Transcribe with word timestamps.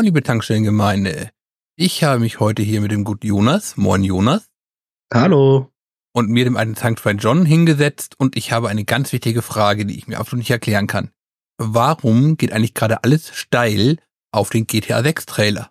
Moin, 0.00 0.06
liebe 0.06 0.22
Tankstellengemeinde. 0.22 1.28
Ich 1.76 2.02
habe 2.04 2.20
mich 2.20 2.40
heute 2.40 2.62
hier 2.62 2.80
mit 2.80 2.90
dem 2.90 3.04
guten 3.04 3.26
Jonas, 3.26 3.76
moin 3.76 4.02
Jonas, 4.02 4.48
Hallo. 5.12 5.70
und 6.14 6.30
mir 6.30 6.44
dem 6.44 6.56
alten 6.56 6.74
Tankfrei 6.74 7.10
John 7.10 7.44
hingesetzt 7.44 8.14
und 8.18 8.34
ich 8.34 8.50
habe 8.50 8.70
eine 8.70 8.86
ganz 8.86 9.12
wichtige 9.12 9.42
Frage, 9.42 9.84
die 9.84 9.98
ich 9.98 10.08
mir 10.08 10.18
absolut 10.18 10.38
nicht 10.38 10.50
erklären 10.50 10.86
kann. 10.86 11.10
Warum 11.58 12.38
geht 12.38 12.50
eigentlich 12.52 12.72
gerade 12.72 13.04
alles 13.04 13.28
steil 13.36 13.98
auf 14.32 14.48
den 14.48 14.66
GTA 14.66 15.02
6 15.02 15.26
Trailer? 15.26 15.70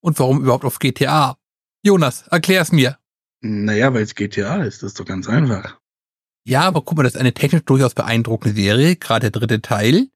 Und 0.00 0.18
warum 0.18 0.40
überhaupt 0.40 0.64
auf 0.64 0.78
GTA? 0.78 1.36
Jonas, 1.84 2.26
erklär's 2.28 2.72
mir. 2.72 2.96
Naja, 3.42 3.92
weil 3.92 4.04
es 4.04 4.14
GTA 4.14 4.62
ist, 4.62 4.82
das 4.82 4.92
ist 4.92 5.00
doch 5.00 5.04
ganz 5.04 5.28
einfach. 5.28 5.78
Ja, 6.46 6.62
aber 6.62 6.80
guck 6.80 6.96
mal, 6.96 7.02
das 7.02 7.16
ist 7.16 7.20
eine 7.20 7.34
technisch 7.34 7.66
durchaus 7.66 7.92
beeindruckende 7.92 8.58
Serie, 8.58 8.96
gerade 8.96 9.30
der 9.30 9.38
dritte 9.38 9.60
Teil, 9.60 10.08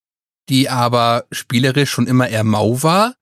die 0.48 0.70
aber 0.70 1.26
spielerisch 1.30 1.90
schon 1.90 2.06
immer 2.06 2.30
eher 2.30 2.44
mau 2.44 2.82
war 2.82 3.14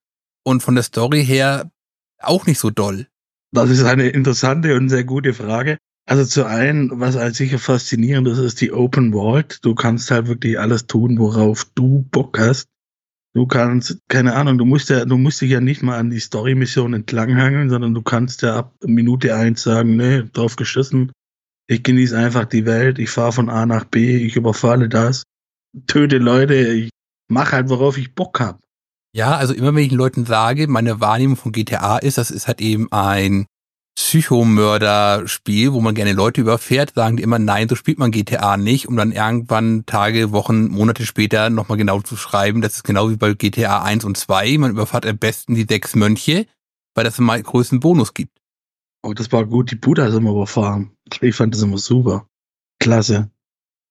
und 0.45 0.62
von 0.62 0.75
der 0.75 0.85
Story 0.85 1.25
her 1.25 1.71
auch 2.19 2.47
nicht 2.47 2.59
so 2.59 2.71
doll. 2.71 3.07
Das 3.53 3.71
ist 3.71 3.83
eine 3.83 4.09
interessante 4.09 4.77
und 4.77 4.89
sehr 4.89 5.05
gute 5.05 5.35
Frage. 5.35 5.79
Also 6.07 6.25
zu 6.25 6.45
einen, 6.45 7.01
was 7.01 7.17
als 7.17 7.37
sicher 7.37 7.59
faszinierend 7.59 8.27
ist, 8.29 8.39
ist 8.39 8.61
die 8.61 8.73
Open 8.73 9.12
World. 9.12 9.65
Du 9.65 9.75
kannst 9.75 10.11
halt 10.11 10.29
wirklich 10.29 10.59
alles 10.59 10.87
tun, 10.87 11.19
worauf 11.19 11.65
du 11.75 12.05
Bock 12.11 12.39
hast. 12.39 12.69
Du 13.33 13.47
kannst, 13.47 13.98
keine 14.09 14.34
Ahnung, 14.34 14.59
du 14.59 14.64
musst 14.64 14.91
ja, 14.91 15.05
du 15.05 15.17
musst 15.17 15.41
dich 15.41 15.51
ja 15.51 15.61
nicht 15.61 15.83
mal 15.83 15.98
an 15.98 16.11
die 16.11 16.19
Story-Mission 16.19 16.95
entlanghangeln, 16.95 17.70
sondern 17.70 17.95
du 17.95 18.03
kannst 18.03 18.42
ja 18.42 18.57
ab 18.57 18.75
Minute 18.84 19.36
eins 19.36 19.62
sagen, 19.62 19.97
nee, 19.97 20.25
drauf 20.33 20.57
geschissen. 20.57 21.12
Ich 21.69 21.84
genieße 21.84 22.19
einfach 22.19 22.47
die 22.47 22.67
Welt, 22.67 22.98
ich 22.98 23.11
fahre 23.11 23.31
von 23.31 23.48
A 23.48 23.64
nach 23.67 23.84
B, 23.84 24.17
ich 24.17 24.34
überfalle 24.34 24.89
das, 24.89 25.23
töte 25.86 26.19
Leute, 26.19 26.57
ich 26.57 26.91
mache 27.29 27.53
halt, 27.53 27.69
worauf 27.69 27.97
ich 27.97 28.17
Bock 28.17 28.41
hab. 28.41 28.59
Ja, 29.12 29.36
also 29.36 29.55
immer 29.55 29.75
wenn 29.75 29.83
ich 29.83 29.89
den 29.89 29.98
Leuten 29.98 30.25
sage, 30.25 30.69
meine 30.69 31.00
Wahrnehmung 31.00 31.36
von 31.36 31.53
GTA 31.53 31.98
ist, 31.98 32.19
das 32.19 32.30
ist 32.30 32.47
halt 32.47 32.61
eben 32.61 32.91
ein 32.92 33.47
Psychomörder-Spiel, 33.97 35.72
wo 35.72 35.80
man 35.80 35.94
gerne 35.94 36.12
Leute 36.12 36.41
überfährt, 36.41 36.94
sagen 36.94 37.17
die 37.17 37.22
immer, 37.22 37.39
nein, 37.39 37.69
so 37.69 37.75
spielt 37.75 37.98
man 37.98 38.12
GTA 38.12 38.56
nicht, 38.56 38.89
um 38.89 38.97
dann 38.97 39.12
irgendwann 39.12 39.84
Tage, 39.84 40.30
Wochen, 40.33 40.69
Monate 40.69 41.05
später 41.05 41.50
nochmal 41.50 41.77
genau 41.77 42.00
zu 42.00 42.17
schreiben, 42.17 42.61
das 42.61 42.77
ist 42.77 42.84
genau 42.84 43.11
wie 43.11 43.17
bei 43.17 43.34
GTA 43.34 43.83
1 43.83 44.05
und 44.05 44.17
2, 44.17 44.58
man 44.58 44.70
überfährt 44.70 45.06
am 45.06 45.19
besten 45.19 45.55
die 45.55 45.67
sechs 45.69 45.97
Mönche, 45.97 46.47
weil 46.95 47.05
das 47.05 47.19
immer 47.19 47.41
größten 47.41 47.80
Bonus 47.80 48.14
gibt. 48.14 48.39
Oh, 49.02 49.12
das 49.12 49.33
war 49.33 49.45
gut, 49.45 49.70
die 49.70 49.77
Buddha 49.77 50.11
sind 50.11 50.24
wir 50.24 50.30
überfahren. 50.30 50.92
Ich 51.20 51.34
fand 51.34 51.55
das 51.55 51.62
immer 51.62 51.78
super. 51.78 52.27
Klasse. 52.78 53.30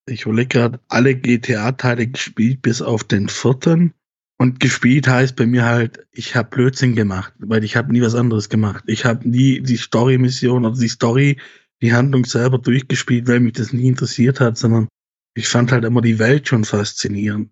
Ich 0.08 0.26
überlege 0.26 0.48
gerade, 0.48 0.80
alle 0.88 1.16
GTA-Teile 1.16 2.08
gespielt, 2.08 2.62
bis 2.62 2.82
auf 2.82 3.04
den 3.04 3.28
vierten. 3.28 3.94
Und 4.42 4.62
gespielt 4.62 5.08
heißt 5.08 5.36
bei 5.36 5.46
mir 5.46 5.66
halt, 5.66 6.08
ich 6.14 6.36
habe 6.36 6.50
Blödsinn 6.50 6.96
gemacht, 6.96 7.34
weil 7.40 7.64
ich 7.66 7.76
habe 7.76 7.92
nie 7.92 8.02
was 8.02 8.16
anderes 8.16 8.48
gemacht. 8.48 8.86
Ich 8.88 9.04
habe 9.04 9.28
nie 9.28 9.60
die 9.60 9.76
Story-Mission 9.76 10.66
oder 10.66 10.78
die 10.78 10.88
Story, 10.88 11.38
die 11.82 11.94
Handlung 11.94 12.24
selber 12.24 12.58
durchgespielt, 12.58 13.28
weil 13.28 13.42
mich 13.42 13.54
das 13.54 13.74
nie 13.74 13.88
interessiert 13.88 14.40
hat, 14.40 14.58
sondern 14.58 14.88
ich 15.36 15.50
fand 15.50 15.74
halt 15.74 15.84
immer 15.84 16.02
die 16.02 16.20
Welt 16.20 16.48
schon 16.48 16.64
faszinierend. 16.64 17.52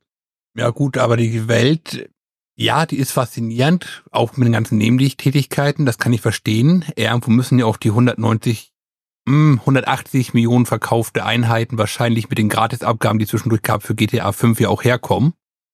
Ja 0.55 0.69
gut, 0.69 0.97
aber 0.97 1.17
die 1.17 1.49
Welt, 1.49 2.09
ja, 2.55 2.85
die 2.85 2.97
ist 2.97 3.11
faszinierend, 3.11 4.03
auch 4.11 4.38
mit 4.38 4.47
den 4.47 4.53
ganzen 4.53 4.77
Nebenlichtätigkeiten, 4.77 5.86
das 5.86 5.98
kann 5.98 6.14
ich 6.14 6.21
verstehen. 6.21 6.86
Irgendwo 6.95 7.31
müssen 7.31 7.59
ja 7.59 7.65
auch 7.65 7.77
die 7.77 7.89
190, 7.89 8.71
hm, 9.27 9.59
180 9.59 10.33
Millionen 10.33 10.65
verkaufte 10.65 11.25
Einheiten 11.25 11.77
wahrscheinlich 11.77 12.30
mit 12.30 12.37
den 12.37 12.48
Gratisabgaben, 12.48 13.19
die 13.19 13.27
zwischendurch 13.27 13.61
gab 13.61 13.83
für 13.83 13.93
GTA 13.93 14.31
5 14.31 14.61
ja 14.61 14.69
auch 14.69 14.86
herkommen. 14.86 15.33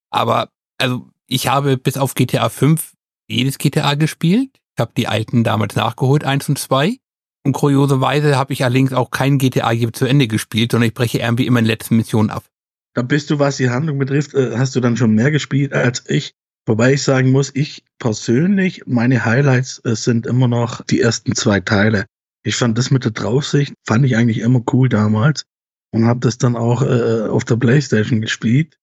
Aber, 0.10 0.50
also, 0.78 1.10
ich 1.28 1.48
habe 1.48 1.78
bis 1.78 1.98
auf 1.98 2.16
GTA 2.16 2.50
5 2.50 2.94
jedes 3.28 3.58
GTA 3.58 3.96
gespielt. 3.96 4.50
Ich 4.76 4.82
habe 4.82 4.92
die 4.98 5.08
alten 5.08 5.44
damals 5.44 5.76
nachgeholt, 5.76 6.24
1 6.24 6.50
und 6.50 6.60
2. 6.60 6.98
Und 7.46 7.54
kurioserweise 7.54 8.38
habe 8.38 8.54
ich 8.54 8.64
allerdings 8.64 8.94
auch 8.94 9.12
kein 9.12 9.38
GTA 9.38 9.74
zu 9.92 10.06
Ende 10.06 10.28
gespielt, 10.28 10.72
sondern 10.72 10.88
ich 10.88 10.94
breche 10.94 11.20
irgendwie 11.20 11.46
immer 11.46 11.60
in 11.60 11.66
den 11.66 11.72
letzten 11.72 11.98
Missionen 11.98 12.30
ab. 12.30 12.46
Da 12.94 13.02
bist 13.02 13.30
du, 13.30 13.40
was 13.40 13.58
die 13.58 13.70
Handlung 13.70 13.98
betrifft, 13.98 14.34
äh, 14.34 14.58
hast 14.58 14.76
du 14.76 14.80
dann 14.80 14.98
schon 14.98 15.12
mehr 15.12 15.32
gespielt 15.32 15.74
als 15.74 16.04
ich. 16.08 16.34
Wobei 16.66 16.94
ich 16.94 17.04
sagen 17.04 17.32
muss, 17.32 17.52
ich 17.54 17.84
persönlich, 18.00 18.84
meine 18.86 19.26
Highlights 19.26 19.82
äh, 19.84 19.96
sind 19.96 20.26
immer 20.26 20.48
noch 20.48 20.82
die 20.86 21.02
ersten 21.02 21.36
zwei 21.36 21.60
Teile. 21.60 22.06
Ich 22.44 22.56
fand 22.56 22.78
das 22.78 22.92
mit 22.92 23.04
der 23.04 23.12
Draufsicht, 23.12 23.74
fand 23.86 24.06
ich 24.06 24.16
eigentlich 24.16 24.40
immer 24.40 24.62
cool 24.72 24.88
damals 24.90 25.46
und 25.92 26.06
habe 26.06 26.22
das 26.22 26.38
dann 26.38 26.56
auch 26.56 26.82
äh, 26.82 27.28
auf 27.28 27.44
der 27.44 27.58
Playstation 27.58 28.22
gespielt. 28.22 28.78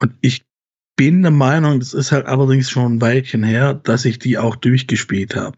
Und 0.00 0.14
ich 0.20 0.44
bin 0.96 1.22
der 1.22 1.30
Meinung, 1.30 1.78
das 1.78 1.94
ist 1.94 2.10
halt 2.10 2.26
allerdings 2.26 2.70
schon 2.70 2.94
ein 2.94 3.00
Weilchen 3.00 3.44
her, 3.44 3.74
dass 3.74 4.04
ich 4.04 4.18
die 4.18 4.38
auch 4.38 4.56
durchgespielt 4.56 5.36
habe. 5.36 5.56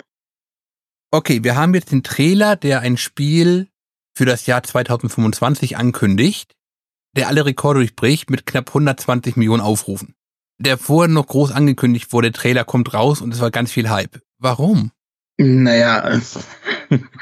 Okay, 1.11 1.43
wir 1.43 1.57
haben 1.57 1.75
jetzt 1.75 1.93
den 1.93 2.03
Trailer, 2.03 2.57
der 2.57 2.81
ein 2.81 2.97
Spiel 2.97 3.69
für 4.17 4.27
das 4.27 4.47
Jahr 4.47 4.63
2025 4.63 5.77
ankündigt, 5.77 6.55
der 7.17 7.29
alle 7.29 7.47
Rekorde 7.47 7.81
durchbricht 7.81 8.31
mit 8.31 8.47
knapp 8.47 8.69
120 8.69 9.37
Millionen 9.37 9.63
Aufrufen. 9.63 10.15
Der 10.61 10.77
vorher 10.77 11.09
noch 11.09 11.29
groß 11.29 11.53
angekündigt 11.53 12.13
wurde, 12.13 12.31
der 12.31 12.41
Trailer 12.41 12.65
kommt 12.65 12.93
raus 12.93 13.23
und 13.23 13.33
es 13.33 13.41
war 13.41 13.51
ganz 13.51 13.71
viel 13.71 13.89
Hype. 13.89 14.21
Warum? 14.39 14.91
Naja, 15.39 16.21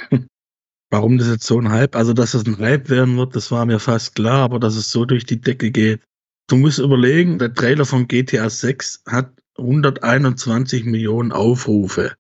warum 0.91 1.19
das 1.19 1.28
jetzt 1.28 1.47
so 1.47 1.60
ein 1.60 1.71
Hype? 1.71 1.94
Also, 1.94 2.15
dass 2.15 2.33
es 2.33 2.47
ein 2.47 2.59
Hype 2.59 2.88
werden 2.88 3.19
wird, 3.19 3.37
das 3.37 3.50
war 3.50 3.66
mir 3.66 3.78
fast 3.78 4.15
klar, 4.15 4.43
aber 4.43 4.59
dass 4.59 4.75
es 4.75 4.91
so 4.91 5.04
durch 5.04 5.27
die 5.27 5.41
Decke 5.41 5.71
geht. 5.71 6.00
Du 6.48 6.56
musst 6.56 6.78
überlegen, 6.78 7.38
der 7.38 7.52
Trailer 7.52 7.84
von 7.84 8.06
GTA 8.06 8.48
6 8.48 9.02
hat 9.06 9.32
121 9.58 10.84
Millionen 10.84 11.32
Aufrufe. 11.32 12.14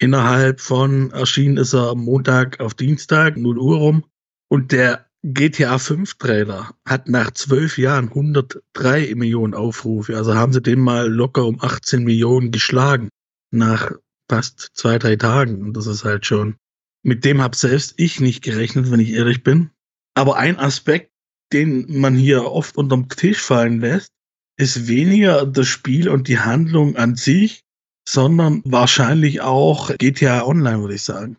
Innerhalb 0.00 0.60
von, 0.60 1.12
erschienen 1.12 1.56
ist 1.56 1.74
er 1.74 1.94
Montag 1.94 2.58
auf 2.58 2.74
Dienstag, 2.74 3.36
0 3.36 3.58
Uhr 3.58 3.76
rum. 3.76 4.04
Und 4.48 4.72
der 4.72 5.06
GTA 5.22 5.78
5 5.78 6.14
Trailer 6.14 6.74
hat 6.84 7.08
nach 7.08 7.30
zwölf 7.32 7.78
Jahren 7.78 8.08
103 8.08 9.14
Millionen 9.14 9.54
Aufrufe. 9.54 10.16
Also 10.16 10.34
haben 10.34 10.52
sie 10.52 10.62
den 10.62 10.80
mal 10.80 11.08
locker 11.08 11.44
um 11.44 11.60
18 11.60 12.02
Millionen 12.02 12.50
geschlagen. 12.50 13.10
Nach 13.52 13.92
fast 14.28 14.70
zwei, 14.74 14.98
drei 14.98 15.14
Tagen. 15.16 15.62
Und 15.62 15.76
das 15.76 15.86
ist 15.86 16.04
halt 16.04 16.26
schon, 16.26 16.56
mit 17.04 17.24
dem 17.24 17.40
hab 17.42 17.54
selbst 17.54 17.94
ich 17.98 18.18
nicht 18.18 18.42
gerechnet, 18.42 18.90
wenn 18.90 19.00
ich 19.00 19.10
ehrlich 19.10 19.44
bin. 19.44 19.70
Aber 20.14 20.36
ein 20.36 20.58
Aspekt, 20.58 21.09
den 21.52 21.86
man 22.00 22.16
hier 22.16 22.44
oft 22.44 22.76
unterm 22.76 23.08
Tisch 23.08 23.40
fallen 23.40 23.80
lässt, 23.80 24.10
ist 24.56 24.88
weniger 24.88 25.46
das 25.46 25.68
Spiel 25.68 26.08
und 26.08 26.28
die 26.28 26.38
Handlung 26.38 26.96
an 26.96 27.16
sich, 27.16 27.62
sondern 28.08 28.62
wahrscheinlich 28.64 29.40
auch 29.40 29.90
GTA 29.98 30.44
Online, 30.44 30.80
würde 30.80 30.94
ich 30.94 31.02
sagen. 31.02 31.36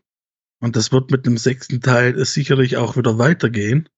Und 0.62 0.76
das 0.76 0.92
wird 0.92 1.12
mit 1.12 1.26
dem 1.26 1.38
sechsten 1.38 1.82
Teil 1.82 2.24
sicherlich 2.26 2.78
auch 2.78 2.98
wieder 2.98 3.18
weitergehen. 3.18 3.90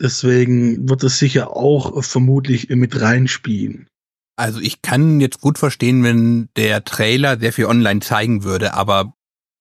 Deswegen 0.00 0.88
wird 0.88 1.02
es 1.02 1.18
sicher 1.18 1.56
auch 1.56 2.02
vermutlich 2.04 2.68
mit 2.70 3.00
reinspielen. 3.00 3.88
Also 4.36 4.60
ich 4.60 4.82
kann 4.82 5.20
jetzt 5.20 5.40
gut 5.40 5.58
verstehen, 5.58 6.04
wenn 6.04 6.48
der 6.56 6.84
Trailer 6.84 7.38
sehr 7.38 7.52
viel 7.52 7.66
online 7.66 8.00
zeigen 8.00 8.44
würde, 8.44 8.74
aber 8.74 9.12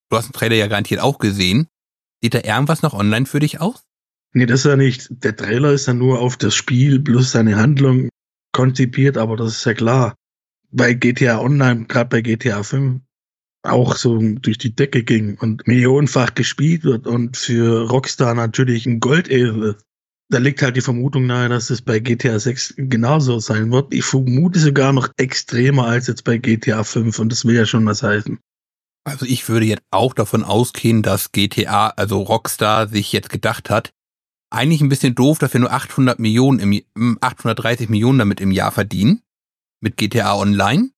du 0.09 0.17
hast 0.17 0.27
den 0.27 0.33
Trailer 0.33 0.55
ja 0.55 0.67
garantiert 0.67 1.01
auch 1.01 1.17
gesehen. 1.17 1.67
Sieht 2.21 2.35
da 2.35 2.41
irgendwas 2.41 2.83
noch 2.83 2.93
online 2.93 3.25
für 3.25 3.39
dich 3.39 3.59
aus? 3.59 3.86
Nee, 4.33 4.45
das 4.45 4.61
ist 4.61 4.65
ja 4.65 4.75
nicht. 4.75 5.07
Der 5.23 5.35
Trailer 5.35 5.71
ist 5.71 5.87
ja 5.87 5.93
nur 5.93 6.19
auf 6.19 6.37
das 6.37 6.55
Spiel 6.55 6.99
plus 6.99 7.31
seine 7.31 7.55
Handlung 7.55 8.09
konzipiert, 8.51 9.17
aber 9.17 9.35
das 9.37 9.57
ist 9.57 9.65
ja 9.65 9.73
klar. 9.73 10.15
Bei 10.71 10.93
GTA 10.93 11.39
Online, 11.39 11.85
gerade 11.85 12.09
bei 12.09 12.21
GTA 12.21 12.61
5, 12.63 13.01
auch 13.63 13.95
so 13.95 14.19
durch 14.19 14.57
die 14.57 14.75
Decke 14.75 15.03
ging 15.03 15.37
und 15.39 15.67
millionenfach 15.67 16.33
gespielt 16.35 16.83
wird 16.83 17.07
und 17.07 17.37
für 17.37 17.89
Rockstar 17.89 18.33
natürlich 18.33 18.85
ein 18.85 18.99
Goldesel 18.99 19.75
ist. 19.75 19.83
Da 20.29 20.39
liegt 20.39 20.61
halt 20.61 20.75
die 20.75 20.81
Vermutung 20.81 21.25
nahe, 21.25 21.47
dass 21.47 21.69
es 21.69 21.81
bei 21.81 21.99
GTA 21.99 22.37
6 22.37 22.73
genauso 22.77 23.39
sein 23.39 23.71
wird. 23.71 23.93
Ich 23.93 24.03
vermute 24.03 24.59
sogar 24.59 24.91
noch 24.91 25.07
extremer 25.15 25.87
als 25.87 26.07
jetzt 26.07 26.25
bei 26.25 26.37
GTA 26.37 26.83
5 26.83 27.17
und 27.19 27.31
das 27.31 27.45
will 27.45 27.55
ja 27.55 27.65
schon 27.65 27.85
was 27.85 28.03
heißen. 28.03 28.37
Also 29.05 29.25
ich 29.25 29.47
würde 29.47 29.67
jetzt 29.67 29.83
auch 29.89 30.13
davon 30.13 30.43
ausgehen, 30.43 31.01
dass 31.01 31.31
GTA, 31.31 31.87
also 31.95 32.19
Rockstar, 32.19 32.89
sich 32.89 33.13
jetzt 33.13 33.29
gedacht 33.29 33.69
hat, 33.69 33.91
eigentlich 34.49 34.81
ein 34.81 34.89
bisschen 34.89 35.15
doof, 35.15 35.39
dass 35.39 35.53
wir 35.53 35.59
nur 35.59 35.71
800 35.71 36.19
Millionen 36.19 36.59
im, 36.95 37.17
830 37.21 37.89
Millionen 37.89 38.19
damit 38.19 38.41
im 38.41 38.51
Jahr 38.51 38.71
verdienen. 38.71 39.21
Mit 39.81 39.97
GTA 39.97 40.35
Online. 40.35 40.89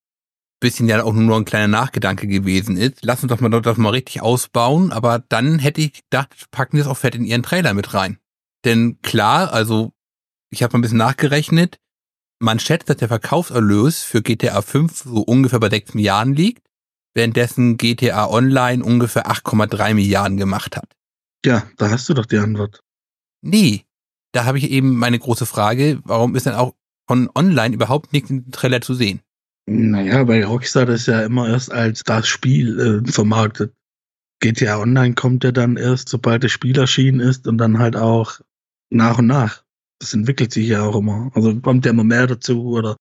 Bisschen 0.61 0.87
ja 0.87 1.03
auch 1.03 1.13
nur 1.13 1.37
ein 1.37 1.45
kleiner 1.45 1.67
Nachgedanke 1.67 2.27
gewesen 2.27 2.77
ist. 2.77 2.99
Lass 3.01 3.23
uns 3.23 3.29
doch 3.29 3.39
mal 3.39 3.49
das 3.49 3.77
mal 3.77 3.89
richtig 3.89 4.21
ausbauen, 4.21 4.91
aber 4.91 5.19
dann 5.19 5.59
hätte 5.59 5.81
ich 5.81 6.03
gedacht, 6.03 6.47
packen 6.51 6.77
wir 6.77 6.81
es 6.81 6.87
auch 6.87 6.97
fett 6.97 7.15
in 7.15 7.23
ihren 7.23 7.43
Trailer 7.43 7.73
mit 7.73 7.93
rein. 7.93 8.17
Denn 8.65 9.01
klar, 9.01 9.53
also 9.53 9.93
ich 10.49 10.63
habe 10.63 10.73
mal 10.73 10.79
ein 10.79 10.81
bisschen 10.81 10.97
nachgerechnet, 10.97 11.77
man 12.39 12.59
schätzt, 12.59 12.89
dass 12.89 12.97
der 12.97 13.07
Verkaufserlös 13.07 14.03
für 14.03 14.21
GTA 14.21 14.61
5 14.61 15.03
so 15.03 15.21
ungefähr 15.21 15.59
bei 15.59 15.69
6 15.69 15.93
Milliarden 15.93 16.33
liegt, 16.33 16.65
währenddessen 17.13 17.77
GTA 17.77 18.29
Online 18.29 18.83
ungefähr 18.83 19.27
8,3 19.27 19.93
Milliarden 19.93 20.37
gemacht 20.37 20.77
hat. 20.77 20.93
Ja, 21.45 21.69
da 21.77 21.89
hast 21.89 22.07
du 22.09 22.13
doch 22.13 22.25
die 22.25 22.37
Antwort. 22.37 22.81
Nee, 23.41 23.85
da 24.31 24.45
habe 24.45 24.57
ich 24.57 24.69
eben 24.69 24.95
meine 24.97 25.19
große 25.19 25.45
Frage, 25.45 25.99
warum 26.03 26.35
ist 26.35 26.45
denn 26.45 26.53
auch 26.53 26.75
von 27.07 27.29
online 27.33 27.73
überhaupt 27.73 28.13
nichts 28.13 28.29
im 28.29 28.51
Trailer 28.51 28.81
zu 28.81 28.93
sehen? 28.93 29.21
Naja, 29.65 30.23
bei 30.23 30.45
Rockstar 30.45 30.85
das 30.85 31.05
ja 31.05 31.21
immer 31.21 31.47
erst 31.47 31.71
als 31.71 32.03
das 32.03 32.27
Spiel 32.27 33.03
äh, 33.05 33.11
vermarktet. 33.11 33.73
GTA 34.41 34.79
Online 34.79 35.15
kommt 35.15 35.43
ja 35.43 35.51
dann 35.51 35.77
erst, 35.77 36.09
sobald 36.09 36.43
das 36.43 36.51
Spiel 36.51 36.77
erschienen 36.77 37.19
ist 37.19 37.47
und 37.47 37.57
dann 37.57 37.77
halt 37.77 37.95
auch 37.95 38.39
nach 38.89 39.19
und 39.19 39.27
nach. 39.27 39.63
Das 39.99 40.13
entwickelt 40.13 40.53
sich 40.53 40.69
ja 40.69 40.83
auch 40.83 40.95
immer. 40.95 41.29
Also 41.35 41.59
kommt 41.59 41.85
ja 41.85 41.91
immer 41.91 42.05
mehr 42.05 42.25
dazu 42.25 42.69
oder 42.69 42.95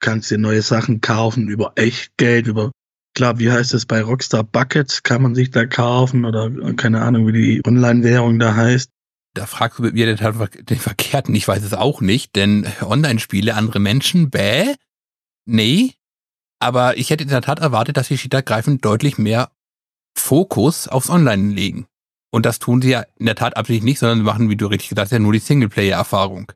kannst 0.00 0.30
dir 0.30 0.38
neue 0.38 0.62
Sachen 0.62 1.00
kaufen 1.00 1.48
über 1.48 1.72
Echtgeld, 1.76 2.46
über 2.46 2.72
klar, 3.14 3.38
wie 3.38 3.50
heißt 3.50 3.74
es 3.74 3.86
bei 3.86 4.02
Rockstar 4.02 4.44
Buckets, 4.44 5.02
kann 5.02 5.22
man 5.22 5.34
sich 5.34 5.50
da 5.50 5.66
kaufen 5.66 6.24
oder 6.24 6.50
keine 6.74 7.00
Ahnung, 7.00 7.26
wie 7.26 7.32
die 7.32 7.62
Online-Währung 7.66 8.38
da 8.38 8.54
heißt. 8.54 8.90
Da 9.34 9.46
fragst 9.46 9.78
du 9.78 9.82
mit 9.82 9.94
mir 9.94 10.14
den, 10.14 10.48
den 10.66 10.78
Verkehrten, 10.78 11.34
ich 11.34 11.48
weiß 11.48 11.62
es 11.62 11.72
auch 11.72 12.00
nicht, 12.00 12.36
denn 12.36 12.66
Online-Spiele, 12.82 13.54
andere 13.54 13.80
Menschen, 13.80 14.30
bäh, 14.30 14.74
nee. 15.46 15.94
Aber 16.58 16.98
ich 16.98 17.10
hätte 17.10 17.24
in 17.24 17.30
der 17.30 17.42
Tat 17.42 17.60
erwartet, 17.60 17.96
dass 17.96 18.08
sie 18.08 18.18
schickergreifend 18.18 18.84
deutlich 18.84 19.18
mehr 19.18 19.50
Fokus 20.14 20.86
aufs 20.86 21.10
Online 21.10 21.52
legen. 21.52 21.86
Und 22.30 22.46
das 22.46 22.58
tun 22.58 22.80
sie 22.80 22.90
ja 22.90 23.04
in 23.16 23.26
der 23.26 23.34
Tat 23.34 23.56
absichtlich 23.56 23.84
nicht, 23.84 23.98
sondern 23.98 24.22
machen, 24.22 24.48
wie 24.48 24.56
du 24.56 24.66
richtig 24.66 24.90
gesagt 24.90 25.06
hast, 25.06 25.12
ja 25.12 25.18
nur 25.18 25.32
die 25.32 25.38
Singleplayer-Erfahrung. 25.38 26.52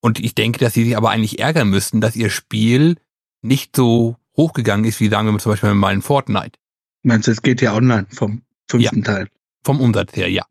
Und 0.00 0.20
ich 0.20 0.34
denke, 0.34 0.58
dass 0.58 0.74
sie 0.74 0.84
sich 0.84 0.96
aber 0.96 1.10
eigentlich 1.10 1.38
ärgern 1.38 1.68
müssten, 1.68 2.00
dass 2.00 2.16
ihr 2.16 2.30
Spiel 2.30 2.96
nicht 3.42 3.74
so 3.74 4.16
hochgegangen 4.36 4.84
ist, 4.84 5.00
wie 5.00 5.08
sagen 5.08 5.30
wir 5.32 5.38
zum 5.38 5.52
Beispiel 5.52 5.74
mal 5.74 5.94
in 5.94 6.02
Fortnite. 6.02 6.58
Meinst 7.02 7.26
du, 7.26 7.32
es 7.32 7.42
geht 7.42 7.60
ja 7.60 7.74
online 7.74 8.06
vom 8.10 8.42
fünften 8.68 8.98
ja, 8.98 9.04
Teil? 9.04 9.28
Vom 9.64 9.80
Umsatz 9.80 10.14
her, 10.16 10.30
ja. 10.30 10.44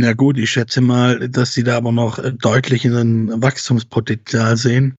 Na 0.00 0.12
gut, 0.12 0.38
ich 0.38 0.52
schätze 0.52 0.80
mal, 0.80 1.28
dass 1.28 1.54
sie 1.54 1.64
da 1.64 1.76
aber 1.76 1.90
noch 1.90 2.20
deutlich 2.38 2.84
ein 2.84 3.42
Wachstumspotenzial 3.42 4.56
sehen. 4.56 4.94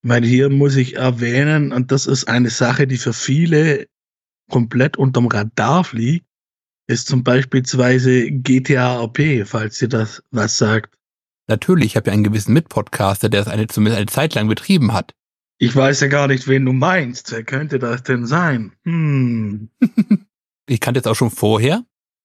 Weil 0.00 0.24
hier 0.24 0.48
muss 0.48 0.74
ich 0.76 0.96
erwähnen, 0.96 1.70
und 1.70 1.92
das 1.92 2.06
ist 2.06 2.28
eine 2.28 2.48
Sache, 2.48 2.86
die 2.86 2.96
für 2.96 3.12
viele 3.12 3.88
komplett 4.50 4.96
unterm 4.96 5.26
Radar 5.26 5.84
fliegt, 5.84 6.24
ist 6.86 7.08
zum 7.08 7.24
Beispiel 7.24 7.60
GTA 7.60 9.02
RP, 9.02 9.46
falls 9.46 9.82
ihr 9.82 9.88
das 9.88 10.22
was 10.30 10.56
sagt. 10.56 10.96
Natürlich, 11.46 11.88
ich 11.88 11.96
habe 11.96 12.06
ja 12.06 12.14
einen 12.14 12.24
gewissen 12.24 12.54
Mitpodcaster, 12.54 13.28
der 13.28 13.42
es 13.42 13.48
eine, 13.48 13.66
zumindest 13.66 13.98
eine 13.98 14.06
Zeit 14.06 14.34
lang 14.34 14.48
betrieben 14.48 14.94
hat. 14.94 15.12
Ich 15.58 15.76
weiß 15.76 16.00
ja 16.00 16.06
gar 16.06 16.26
nicht, 16.26 16.48
wen 16.48 16.64
du 16.64 16.72
meinst. 16.72 17.32
Wer 17.32 17.44
könnte 17.44 17.78
das 17.78 18.02
denn 18.02 18.24
sein? 18.24 18.72
Hm. 18.84 19.68
ich 20.66 20.80
kannte 20.80 21.00
jetzt 21.00 21.06
auch 21.06 21.16
schon 21.16 21.30
vorher. 21.30 21.84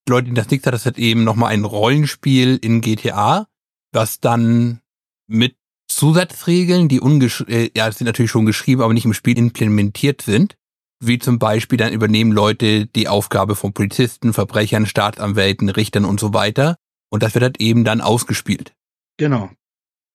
Leute, 0.09 0.29
die 0.29 0.33
das 0.33 0.50
nicht 0.50 0.65
hat, 0.65 0.73
das 0.73 0.85
hat 0.85 0.97
eben 0.97 1.23
nochmal 1.23 1.53
ein 1.53 1.65
Rollenspiel 1.65 2.57
in 2.61 2.81
GTA, 2.81 3.47
was 3.91 4.19
dann 4.19 4.81
mit 5.27 5.55
Zusatzregeln, 5.88 6.88
die 6.88 7.00
ungesch 7.00 7.41
äh, 7.47 7.69
ja, 7.75 7.91
sind 7.91 8.07
natürlich 8.07 8.31
schon 8.31 8.45
geschrieben, 8.45 8.81
aber 8.81 8.94
nicht 8.94 9.05
im 9.05 9.13
Spiel 9.13 9.38
implementiert 9.38 10.21
sind. 10.21 10.55
Wie 11.00 11.19
zum 11.19 11.38
Beispiel 11.38 11.77
dann 11.77 11.94
übernehmen 11.94 12.31
Leute 12.31 12.85
die 12.88 13.07
Aufgabe 13.07 13.55
von 13.55 13.73
Polizisten, 13.73 14.33
Verbrechern, 14.33 14.85
Staatsanwälten, 14.85 15.69
Richtern 15.69 16.06
und 16.06 16.19
so 16.19 16.33
weiter. 16.33 16.77
Und 17.09 17.23
das 17.23 17.33
wird 17.33 17.44
halt 17.44 17.61
eben 17.61 17.83
dann 17.83 18.01
ausgespielt. 18.01 18.73
Genau. 19.17 19.51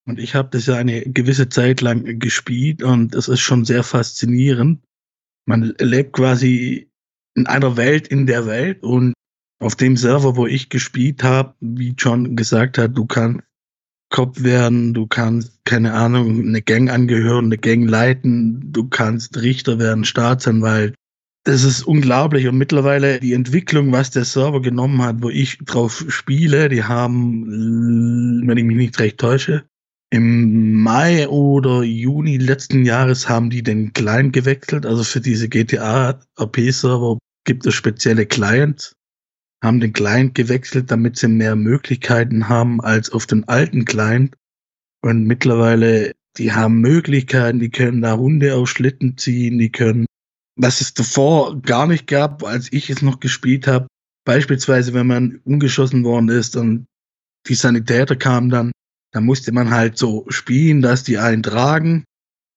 Und 0.06 0.19
ich 0.19 0.34
habe 0.34 0.49
das 0.50 0.67
ja 0.67 0.76
eine 0.76 1.02
gewisse 1.02 1.50
Zeit 1.50 1.82
lang 1.82 2.19
gespielt 2.19 2.82
und 2.82 3.14
es 3.14 3.29
ist 3.29 3.41
schon 3.41 3.67
sehr 3.67 3.82
faszinierend. 3.82 4.82
Man 5.44 5.75
lebt 5.79 6.14
quasi 6.14 6.91
in 7.34 7.46
einer 7.46 7.76
Welt 7.76 8.08
in 8.08 8.26
der 8.26 8.46
Welt 8.46 8.82
und 8.82 9.12
auf 9.60 9.75
dem 9.75 9.96
Server, 9.96 10.37
wo 10.37 10.46
ich 10.46 10.69
gespielt 10.69 11.22
habe, 11.25 11.55
wie 11.60 11.94
John 11.96 12.37
gesagt 12.37 12.78
hat, 12.78 12.96
du 12.96 13.06
kannst 13.06 13.43
Kopf 14.10 14.43
werden, 14.43 14.94
du 14.94 15.06
kannst, 15.06 15.64
keine 15.64 15.93
Ahnung, 15.93 16.40
eine 16.40 16.62
Gang 16.62 16.90
angehören, 16.90 17.46
eine 17.46 17.58
Gang 17.58 17.88
leiten, 17.88 18.72
du 18.72 18.88
kannst 18.88 19.40
Richter 19.43 19.78
werden, 19.78 20.05
Staatsanwalt. 20.05 20.94
Das 21.44 21.62
ist 21.62 21.82
unglaublich 21.82 22.46
und 22.46 22.56
mittlerweile 22.56 23.20
die 23.20 23.34
Entwicklung, 23.34 23.93
was 23.93 24.10
der 24.10 24.25
Server 24.25 24.62
genommen 24.62 25.02
hat, 25.02 25.22
wo 25.22 25.28
ich 25.28 25.58
drauf 25.58 26.05
spiele, 26.08 26.69
die 26.69 26.84
haben, 26.84 28.46
wenn 28.46 28.56
ich 28.56 28.64
mich 28.64 28.76
nicht 28.76 28.99
recht 28.99 29.19
täusche, 29.19 29.64
im 30.10 30.72
Mai 30.81 31.28
oder 31.28 31.82
Juni 31.82 32.38
letzten 32.38 32.84
Jahres 32.87 33.28
haben 33.28 33.50
die 33.50 33.62
den 33.62 33.93
Client 33.93 34.32
gewechselt. 34.32 34.87
Also 34.87 35.05
für 35.05 35.20
diese 35.20 35.49
GTA 35.49 36.19
RP-Server 36.40 37.19
gibt 37.44 37.66
es 37.66 37.75
spezielle 37.75 38.25
Clients, 38.25 38.94
haben 39.62 39.81
den 39.81 39.93
Client 39.93 40.34
gewechselt, 40.34 40.90
damit 40.90 41.16
sie 41.16 41.28
mehr 41.28 41.56
Möglichkeiten 41.56 42.49
haben 42.49 42.81
als 42.81 43.10
auf 43.10 43.26
den 43.26 43.46
alten 43.49 43.84
Client. 43.84 44.34
Und 45.02 45.25
mittlerweile, 45.25 46.14
die 46.37 46.52
haben 46.52 46.81
Möglichkeiten, 46.81 47.58
die 47.58 47.70
können 47.70 48.02
da 48.02 48.16
Hunde 48.16 48.55
auf 48.55 48.69
Schlitten 48.69 49.16
ziehen, 49.16 49.58
die 49.58 49.70
können, 49.70 50.06
was 50.56 50.81
es 50.81 50.94
davor 50.94 51.60
gar 51.62 51.87
nicht 51.87 52.06
gab, 52.06 52.44
als 52.44 52.72
ich 52.72 52.90
es 52.90 53.02
noch 53.02 53.20
gespielt 53.20 53.66
habe. 53.66 53.88
Beispielsweise, 54.25 54.94
wenn 54.94 55.06
man 55.06 55.40
umgeschossen 55.44 56.05
worden 56.05 56.28
ist 56.28 56.56
und 56.56 56.87
die 57.46 57.55
Sanitäter 57.55 58.16
kamen 58.16 58.50
dann, 58.50 58.72
da 59.12 59.20
musste 59.20 59.52
man 59.52 59.70
halt 59.70 59.96
so 59.96 60.26
spielen, 60.28 60.82
dass 60.82 61.02
die 61.02 61.19
einen 61.19 61.43
tragen. 61.43 62.05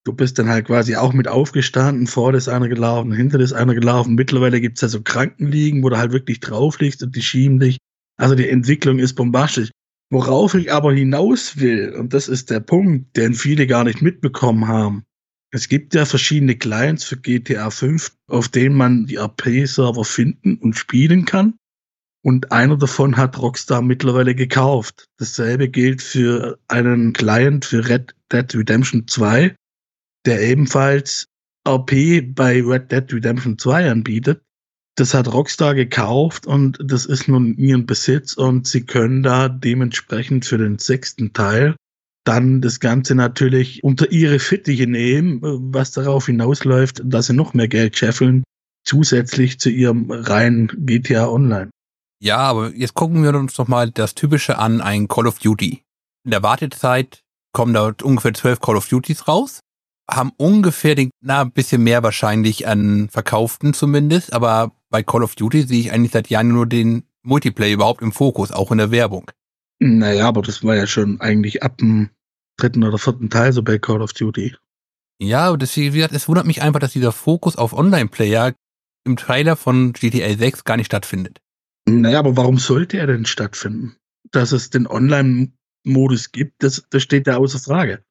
Du 0.03 0.13
bist 0.13 0.39
dann 0.39 0.49
halt 0.49 0.65
quasi 0.65 0.95
auch 0.95 1.13
mit 1.13 1.27
aufgestanden, 1.27 2.07
vor 2.07 2.31
das 2.31 2.47
einer 2.47 2.67
gelaufen, 2.67 3.11
hinter 3.11 3.37
das 3.37 3.53
einer 3.53 3.75
gelaufen. 3.75 4.15
Mittlerweile 4.15 4.59
gibt's 4.59 4.81
ja 4.81 4.87
so 4.87 5.01
Krankenliegen, 5.01 5.83
wo 5.83 5.89
du 5.89 5.97
halt 5.97 6.11
wirklich 6.11 6.39
drauf 6.39 6.79
liegst 6.79 7.03
und 7.03 7.15
die 7.15 7.21
schieben 7.21 7.59
dich. 7.59 7.77
Also 8.17 8.33
die 8.33 8.49
Entwicklung 8.49 8.97
ist 8.97 9.13
bombastisch. 9.13 9.69
Worauf 10.09 10.55
ich 10.55 10.73
aber 10.73 10.93
hinaus 10.93 11.57
will, 11.57 11.95
und 11.95 12.13
das 12.13 12.27
ist 12.27 12.49
der 12.49 12.59
Punkt, 12.59 13.15
den 13.15 13.33
viele 13.33 13.67
gar 13.67 13.83
nicht 13.83 14.01
mitbekommen 14.01 14.67
haben. 14.67 15.03
Es 15.53 15.69
gibt 15.69 15.93
ja 15.93 16.05
verschiedene 16.05 16.55
Clients 16.55 17.03
für 17.03 17.17
GTA 17.17 17.69
5, 17.69 18.11
auf 18.27 18.49
denen 18.49 18.75
man 18.75 19.05
die 19.05 19.17
RP-Server 19.17 20.03
finden 20.03 20.55
und 20.55 20.75
spielen 20.75 21.25
kann. 21.25 21.55
Und 22.23 22.51
einer 22.51 22.77
davon 22.77 23.17
hat 23.17 23.39
Rockstar 23.39 23.81
mittlerweile 23.81 24.35
gekauft. 24.35 25.05
Dasselbe 25.17 25.69
gilt 25.69 26.01
für 26.01 26.59
einen 26.67 27.13
Client 27.13 27.65
für 27.65 27.87
Red 27.87 28.15
Dead 28.31 28.53
Redemption 28.55 29.07
2, 29.07 29.55
der 30.25 30.41
ebenfalls 30.41 31.27
RP 31.67 32.21
bei 32.33 32.61
Red 32.61 32.91
Dead 32.91 33.13
Redemption 33.13 33.57
2 33.57 33.91
anbietet. 33.91 34.41
Das 34.95 35.13
hat 35.13 35.31
Rockstar 35.31 35.73
gekauft 35.73 36.45
und 36.45 36.77
das 36.83 37.05
ist 37.05 37.27
nun 37.27 37.55
ihren 37.57 37.85
Besitz 37.85 38.33
und 38.33 38.67
sie 38.67 38.85
können 38.85 39.23
da 39.23 39.47
dementsprechend 39.47 40.45
für 40.45 40.57
den 40.57 40.79
sechsten 40.79 41.33
Teil 41.33 41.75
dann 42.23 42.61
das 42.61 42.79
Ganze 42.79 43.15
natürlich 43.15 43.83
unter 43.83 44.11
ihre 44.11 44.39
Fittiche 44.39 44.87
nehmen, 44.87 45.39
was 45.41 45.91
darauf 45.91 46.27
hinausläuft, 46.27 47.01
dass 47.03 47.27
sie 47.27 47.33
noch 47.33 47.53
mehr 47.53 47.67
Geld 47.67 47.97
scheffeln, 47.97 48.43
zusätzlich 48.83 49.59
zu 49.59 49.69
ihrem 49.69 50.11
reinen 50.11 50.67
GTA 50.85 51.27
Online. 51.27 51.71
Ja, 52.21 52.37
aber 52.37 52.73
jetzt 52.75 52.93
gucken 52.93 53.23
wir 53.23 53.33
uns 53.33 53.55
doch 53.55 53.67
mal 53.67 53.89
das 53.89 54.13
Typische 54.13 54.59
an, 54.59 54.81
ein 54.81 55.07
Call 55.07 55.25
of 55.25 55.39
Duty. 55.39 55.81
In 56.23 56.31
der 56.31 56.43
Wartezeit 56.43 57.21
kommen 57.53 57.73
da 57.73 57.91
ungefähr 58.03 58.33
zwölf 58.33 58.59
Call 58.59 58.77
of 58.77 58.87
Duties 58.87 59.27
raus, 59.27 59.61
haben 60.11 60.31
ungefähr 60.37 60.95
den, 60.95 61.11
na, 61.21 61.41
ein 61.41 61.51
bisschen 61.51 61.83
mehr 61.83 62.03
wahrscheinlich 62.03 62.67
an 62.67 63.09
Verkauften 63.09 63.73
zumindest, 63.73 64.33
aber 64.33 64.71
bei 64.89 65.03
Call 65.03 65.23
of 65.23 65.35
Duty 65.35 65.63
sehe 65.63 65.79
ich 65.79 65.91
eigentlich 65.91 66.11
seit 66.11 66.29
Jahren 66.29 66.49
nur 66.49 66.67
den 66.67 67.03
Multiplayer 67.23 67.73
überhaupt 67.73 68.01
im 68.01 68.11
Fokus, 68.11 68.51
auch 68.51 68.71
in 68.71 68.77
der 68.77 68.91
Werbung. 68.91 69.31
Naja, 69.79 70.27
aber 70.27 70.41
das 70.41 70.63
war 70.63 70.75
ja 70.75 70.85
schon 70.85 71.21
eigentlich 71.21 71.63
ab 71.63 71.77
dem 71.77 72.09
dritten 72.57 72.83
oder 72.83 72.97
vierten 72.97 73.29
Teil 73.29 73.53
so 73.53 73.63
bei 73.63 73.79
Call 73.79 74.01
of 74.01 74.13
Duty. 74.13 74.55
Ja, 75.19 75.55
deswegen, 75.55 75.93
wie 75.93 75.97
gesagt, 75.97 76.13
es 76.13 76.27
wundert 76.27 76.45
mich 76.45 76.61
einfach, 76.61 76.79
dass 76.79 76.93
dieser 76.93 77.11
Fokus 77.11 77.55
auf 77.55 77.73
Online-Player 77.73 78.53
im 79.05 79.17
Trailer 79.17 79.55
von 79.55 79.93
GTA 79.93 80.35
6 80.35 80.63
gar 80.63 80.77
nicht 80.77 80.87
stattfindet. 80.87 81.39
Naja, 81.87 82.19
aber 82.19 82.37
warum 82.37 82.57
sollte 82.57 82.97
er 82.97 83.07
denn 83.07 83.25
stattfinden? 83.25 83.95
Dass 84.31 84.51
es 84.51 84.69
den 84.69 84.87
Online-Modus 84.87 86.31
gibt, 86.31 86.63
das, 86.63 86.85
das 86.89 87.01
steht 87.03 87.27
da 87.27 87.37
außer 87.37 87.59
Frage. 87.59 88.03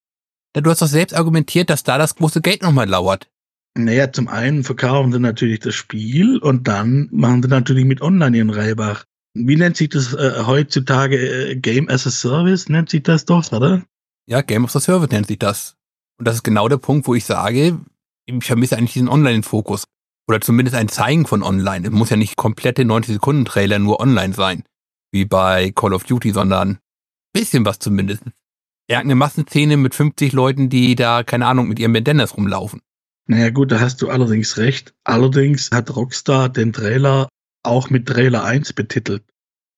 Du 0.53 0.69
hast 0.69 0.83
doch 0.83 0.89
selbst 0.89 1.15
argumentiert, 1.15 1.71
dass 1.71 1.85
da 1.85 1.97
das 1.97 2.17
große 2.17 2.41
Geld 2.41 2.63
nochmal 2.63 2.89
lauert. 2.89 3.31
Naja, 3.79 4.13
zum 4.13 4.29
einen 4.29 4.65
verkaufen 4.65 5.13
sie 5.13 5.21
natürlich 5.21 5.61
das 5.61 5.75
Spiel 5.75 6.39
und 6.39 6.67
dann 6.67 7.09
machen 7.13 7.43
sie 7.43 7.49
natürlich 7.49 7.85
mit 7.85 8.03
Online 8.03 8.37
ihren 8.37 8.51
Reibach. 8.51 9.05
Wie 9.35 9.57
nennt 9.57 9.77
sich 9.77 9.91
das 9.91 10.13
äh, 10.13 10.43
heutzutage? 10.45 11.17
Äh, 11.51 11.57
Game 11.57 11.89
as 11.89 12.07
a 12.07 12.11
Service 12.11 12.69
nennt 12.69 12.91
sich 12.91 13.05
das 13.05 13.25
doch, 13.27 13.51
oder? 13.53 13.85
Ja, 14.27 14.43
Game 14.43 14.65
as 14.65 14.75
a 14.75 14.81
Service 14.81 15.11
nennt 15.11 15.29
sich 15.29 15.39
das. 15.39 15.77
Und 16.19 16.27
das 16.27 16.37
ist 16.37 16.43
genau 16.43 16.69
der 16.69 16.79
Punkt, 16.79 17.07
wo 17.07 17.15
ich 17.15 17.25
sage, 17.25 17.79
ich 18.27 18.45
vermisse 18.45 18.77
eigentlich 18.77 18.95
diesen 18.95 19.09
Online-Fokus. 19.09 19.85
Oder 20.29 20.41
zumindest 20.41 20.77
ein 20.77 20.89
Zeigen 20.89 21.27
von 21.27 21.43
online. 21.43 21.89
Es 21.89 21.93
muss 21.93 22.11
ja 22.11 22.17
nicht 22.17 22.37
komplette 22.37 22.83
90-Sekunden-Trailer 22.83 23.79
nur 23.79 24.01
online 24.01 24.35
sein, 24.35 24.65
wie 25.13 25.25
bei 25.25 25.73
Call 25.73 25.95
of 25.95 26.05
Duty, 26.05 26.33
sondern 26.33 26.79
bisschen 27.33 27.65
was 27.65 27.79
zumindest. 27.79 28.23
Irgendeine 28.91 29.15
Massenszene 29.15 29.77
mit 29.77 29.95
50 29.95 30.33
Leuten, 30.33 30.69
die 30.69 30.97
da, 30.97 31.23
keine 31.23 31.47
Ahnung, 31.47 31.69
mit 31.69 31.79
ihren 31.79 31.93
Bandanas 31.93 32.37
rumlaufen. 32.37 32.81
Naja 33.29 33.51
gut, 33.51 33.71
da 33.71 33.79
hast 33.79 34.03
du 34.03 34.09
allerdings 34.09 34.57
recht. 34.57 34.95
Allerdings 35.05 35.71
hat 35.71 35.95
Rockstar 35.95 36.49
den 36.49 36.73
Trailer 36.73 37.29
auch 37.63 37.89
mit 37.89 38.07
Trailer 38.07 38.43
1 38.43 38.73
betitelt. 38.73 39.23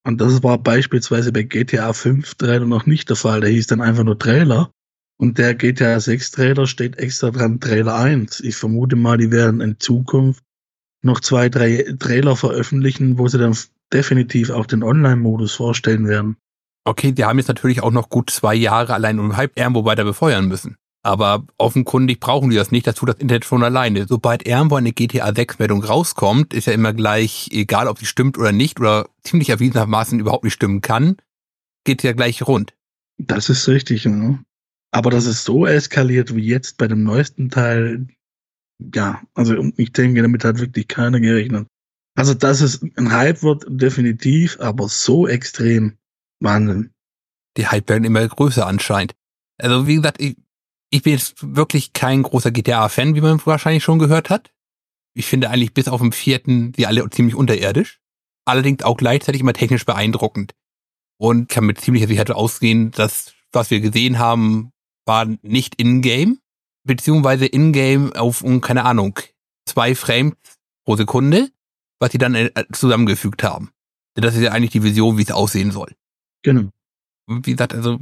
Und 0.03 0.19
das 0.19 0.41
war 0.41 0.57
beispielsweise 0.57 1.31
bei 1.31 1.43
GTA 1.43 1.93
5 1.93 2.33
Trailer 2.33 2.65
noch 2.65 2.87
nicht 2.87 3.07
der 3.07 3.15
Fall. 3.15 3.41
Der 3.41 3.51
hieß 3.51 3.67
dann 3.67 3.81
einfach 3.81 4.03
nur 4.03 4.17
Trailer. 4.17 4.71
Und 5.19 5.37
der 5.37 5.53
GTA 5.53 5.99
6 5.99 6.31
Trailer 6.31 6.65
steht 6.65 6.97
extra 6.97 7.29
dran, 7.29 7.59
Trailer 7.59 7.93
1. 7.93 8.39
Ich 8.39 8.55
vermute 8.55 8.95
mal, 8.95 9.19
die 9.19 9.29
werden 9.29 9.61
in 9.61 9.79
Zukunft 9.79 10.43
noch 11.03 11.19
zwei, 11.19 11.49
drei 11.49 11.95
Trailer 11.99 12.35
veröffentlichen, 12.35 13.19
wo 13.19 13.27
sie 13.27 13.37
dann 13.37 13.55
definitiv 13.93 14.49
auch 14.49 14.65
den 14.65 14.81
Online-Modus 14.81 15.53
vorstellen 15.53 16.07
werden. 16.07 16.37
Okay, 16.85 17.11
die 17.11 17.23
haben 17.23 17.37
jetzt 17.37 17.47
natürlich 17.47 17.81
auch 17.81 17.91
noch 17.91 18.09
gut 18.09 18.29
zwei 18.29 18.55
Jahre 18.55 18.93
allein 18.93 19.19
um 19.19 19.37
Hype 19.37 19.57
irgendwo 19.57 19.85
weiter 19.85 20.03
befeuern 20.03 20.47
müssen. 20.47 20.77
Aber 21.05 21.45
offenkundig 21.57 22.21
brauchen 22.21 22.49
die 22.49 22.55
das 22.55 22.71
nicht, 22.71 22.87
das 22.87 22.95
tut 22.95 23.09
das 23.09 23.17
Internet 23.17 23.43
schon 23.43 23.63
alleine. 23.63 24.05
Sobald 24.07 24.47
irgendwo 24.47 24.75
eine 24.75 24.93
GTA 24.93 25.33
6 25.35 25.59
Meldung 25.59 25.83
rauskommt, 25.83 26.53
ist 26.53 26.67
ja 26.67 26.73
immer 26.73 26.93
gleich, 26.93 27.49
egal 27.51 27.87
ob 27.89 27.99
sie 27.99 28.05
stimmt 28.05 28.37
oder 28.37 28.53
nicht, 28.53 28.79
oder 28.79 29.09
ziemlich 29.21 29.49
erwiesenermaßen 29.49 30.19
überhaupt 30.19 30.45
nicht 30.45 30.53
stimmen 30.53 30.79
kann, 30.79 31.17
geht 31.83 32.03
ja 32.03 32.13
gleich 32.13 32.47
rund. 32.47 32.73
Das 33.17 33.49
ist 33.49 33.67
richtig, 33.67 34.05
ja. 34.05 34.39
Aber 34.91 35.09
dass 35.09 35.25
es 35.25 35.43
so 35.43 35.65
eskaliert 35.65 36.35
wie 36.35 36.45
jetzt 36.45 36.77
bei 36.77 36.87
dem 36.87 37.03
neuesten 37.03 37.49
Teil, 37.49 38.07
ja, 38.93 39.21
also 39.33 39.71
ich 39.75 39.91
denke, 39.91 40.21
damit 40.21 40.45
hat 40.45 40.59
wirklich 40.59 40.87
keiner 40.87 41.19
gerechnet. 41.19 41.67
Also, 42.15 42.33
dass 42.33 42.61
es 42.61 42.81
ein 42.95 43.11
Hype 43.11 43.41
wird, 43.41 43.65
definitiv, 43.67 44.59
aber 44.59 44.87
so 44.87 45.27
extrem, 45.27 45.97
Wahnsinn. 46.43 46.91
Die 47.57 47.67
Hype 47.67 47.89
werden 47.89 48.03
immer 48.03 48.27
größer 48.27 48.65
anscheinend. 48.65 49.15
Also, 49.57 49.87
wie 49.87 49.95
gesagt, 49.95 50.21
ich, 50.21 50.37
ich 50.89 51.03
bin 51.03 51.13
jetzt 51.13 51.55
wirklich 51.55 51.93
kein 51.93 52.23
großer 52.23 52.51
GTA-Fan, 52.51 53.15
wie 53.15 53.21
man 53.21 53.43
wahrscheinlich 53.45 53.83
schon 53.83 53.99
gehört 53.99 54.29
hat. 54.29 54.51
Ich 55.15 55.25
finde 55.25 55.49
eigentlich 55.49 55.73
bis 55.73 55.87
auf 55.87 56.01
den 56.01 56.11
vierten 56.11 56.71
die 56.71 56.87
alle 56.87 57.07
ziemlich 57.09 57.35
unterirdisch. 57.35 57.99
Allerdings 58.45 58.83
auch 58.83 58.97
gleichzeitig 58.97 59.41
immer 59.41 59.53
technisch 59.53 59.85
beeindruckend. 59.85 60.53
Und 61.19 61.47
kann 61.47 61.65
mit 61.65 61.79
ziemlicher 61.79 62.07
Sicherheit 62.07 62.31
ausgehen, 62.31 62.91
dass 62.91 63.33
was 63.53 63.69
wir 63.69 63.79
gesehen 63.79 64.19
haben, 64.19 64.71
war 65.05 65.25
nicht 65.41 65.75
in-game, 65.75 66.39
beziehungsweise 66.85 67.45
in-game 67.45 68.13
auf, 68.13 68.43
keine 68.61 68.83
Ahnung, 68.83 69.19
zwei 69.65 69.95
Frames 69.95 70.33
pro 70.85 70.95
Sekunde, 70.95 71.49
was 71.99 72.11
sie 72.11 72.17
dann 72.17 72.35
äh, 72.35 72.51
zusammengefügt 72.73 73.43
haben. 73.43 73.71
Das 74.15 74.35
ist 74.35 74.41
ja 74.41 74.51
eigentlich 74.51 74.71
die 74.71 74.83
Vision, 74.83 75.17
wie 75.17 75.23
es 75.23 75.31
aussehen 75.31 75.71
soll. 75.71 75.95
Genau. 76.43 76.69
Wie 77.27 77.51
gesagt, 77.51 77.73
also 77.73 77.99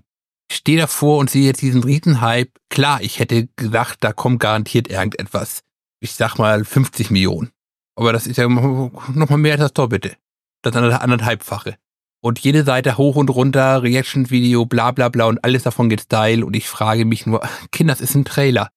ich 0.50 0.58
stehe 0.58 0.80
davor 0.80 1.20
und 1.20 1.30
sehe 1.30 1.46
jetzt 1.46 1.62
diesen 1.62 1.84
Riesenhype. 1.84 2.52
Klar, 2.70 3.02
ich 3.02 3.20
hätte 3.20 3.48
gedacht, 3.56 4.00
da 4.02 4.12
kommt 4.12 4.42
garantiert 4.42 4.90
irgendetwas. 4.90 5.62
Ich 6.02 6.14
sag 6.14 6.38
mal 6.38 6.66
50 6.66 7.12
Millionen. 7.12 7.52
Aber 7.96 8.12
das 8.12 8.28
ist 8.28 8.38
ja 8.38 8.50
nochmal 8.50 9.38
mehr 9.38 9.54
als 9.54 9.62
das 9.62 9.74
Doppelte. 9.74 10.18
Das 10.62 10.76
anderthalbfache. 10.76 11.78
Und 12.24 12.40
jede 12.40 12.64
Seite 12.64 12.98
hoch 12.98 13.16
und 13.16 13.30
runter, 13.30 13.82
Reaction-Video, 13.82 14.66
bla 14.66 14.92
bla 14.92 15.10
bla 15.10 15.26
und 15.26 15.44
alles 15.44 15.64
davon 15.64 15.90
geht 15.90 16.02
Style. 16.02 16.46
Und 16.46 16.56
ich 16.56 16.68
frage 16.68 17.06
mich 17.06 17.26
nur, 17.26 17.42
Kinder, 17.72 17.94
das 17.94 18.02
ist 18.02 18.16
ein 18.16 18.26
Trailer. 18.26 18.70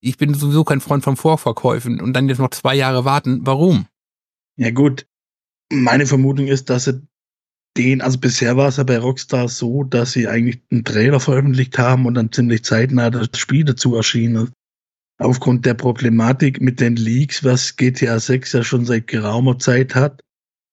Ich 0.00 0.18
bin 0.18 0.34
sowieso 0.34 0.64
kein 0.64 0.80
Freund 0.80 1.02
von 1.02 1.16
Vorverkäufen 1.16 2.00
und 2.00 2.12
dann 2.12 2.28
jetzt 2.28 2.38
noch 2.38 2.50
zwei 2.50 2.74
Jahre 2.74 3.04
warten. 3.04 3.40
Warum? 3.44 3.86
Ja 4.56 4.70
gut, 4.70 5.06
meine 5.72 6.06
Vermutung 6.06 6.46
ist, 6.46 6.70
dass 6.70 6.84
sie 6.84 7.02
den, 7.76 8.00
also 8.00 8.18
bisher 8.18 8.56
war 8.56 8.68
es 8.68 8.76
ja 8.76 8.84
bei 8.84 8.98
Rockstar 8.98 9.48
so, 9.48 9.84
dass 9.84 10.12
sie 10.12 10.28
eigentlich 10.28 10.60
einen 10.70 10.84
Trailer 10.84 11.20
veröffentlicht 11.20 11.78
haben 11.78 12.06
und 12.06 12.14
dann 12.14 12.32
ziemlich 12.32 12.64
zeitnah 12.64 13.10
das 13.10 13.28
Spiel 13.36 13.64
dazu 13.64 13.94
erschienen. 13.96 14.50
Aufgrund 15.18 15.64
der 15.64 15.74
Problematik 15.74 16.60
mit 16.60 16.80
den 16.80 16.96
Leaks, 16.96 17.42
was 17.42 17.76
GTA 17.76 18.20
6 18.20 18.52
ja 18.52 18.62
schon 18.62 18.84
seit 18.84 19.06
geraumer 19.06 19.58
Zeit 19.58 19.94
hat 19.94 20.20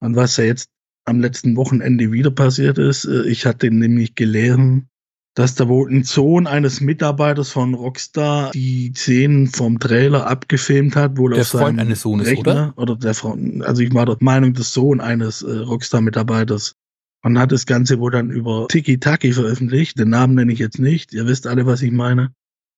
und 0.01 0.15
was 0.15 0.37
ja 0.37 0.43
jetzt 0.45 0.69
am 1.05 1.19
letzten 1.19 1.55
Wochenende 1.55 2.11
wieder 2.11 2.31
passiert 2.31 2.77
ist. 2.77 3.05
Äh, 3.05 3.27
ich 3.27 3.45
hatte 3.45 3.69
nämlich 3.71 4.15
gelesen, 4.15 4.87
dass 5.35 5.55
da 5.55 5.67
wohl 5.67 5.91
ein 5.91 6.03
Sohn 6.03 6.45
eines 6.45 6.79
Mitarbeiters 6.79 7.49
von 7.49 7.73
Rockstar 7.73 8.51
die 8.51 8.93
Szenen 8.95 9.47
vom 9.47 9.79
Trailer 9.79 10.27
abgefilmt 10.27 10.95
hat, 10.95 11.17
wohl 11.17 11.33
der 11.33 11.41
auf 11.41 11.47
Freund 11.47 11.79
eines 11.79 12.01
Sohnes, 12.01 12.27
Rechner, 12.27 12.73
oder? 12.75 12.77
Oder 12.77 12.95
der 12.97 13.13
Freund, 13.13 13.63
also 13.63 13.81
ich 13.81 13.93
war 13.93 14.05
der 14.05 14.17
Meinung, 14.19 14.53
des 14.53 14.73
Sohn 14.73 15.01
eines 15.01 15.41
äh, 15.41 15.51
Rockstar-Mitarbeiters 15.51 16.75
und 17.23 17.39
hat 17.39 17.51
das 17.51 17.65
Ganze 17.65 17.99
wohl 17.99 18.11
dann 18.11 18.29
über 18.29 18.67
Tiki 18.67 18.99
Taki 18.99 19.33
veröffentlicht. 19.33 19.97
Den 19.97 20.09
Namen 20.09 20.35
nenne 20.35 20.53
ich 20.53 20.59
jetzt 20.59 20.79
nicht. 20.79 21.13
Ihr 21.13 21.25
wisst 21.25 21.47
alle, 21.47 21.65
was 21.65 21.81
ich 21.81 21.91
meine. 21.91 22.33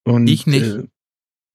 Und, 0.06 0.28
ich 0.28 0.46
nicht. 0.46 0.66
Äh, 0.66 0.84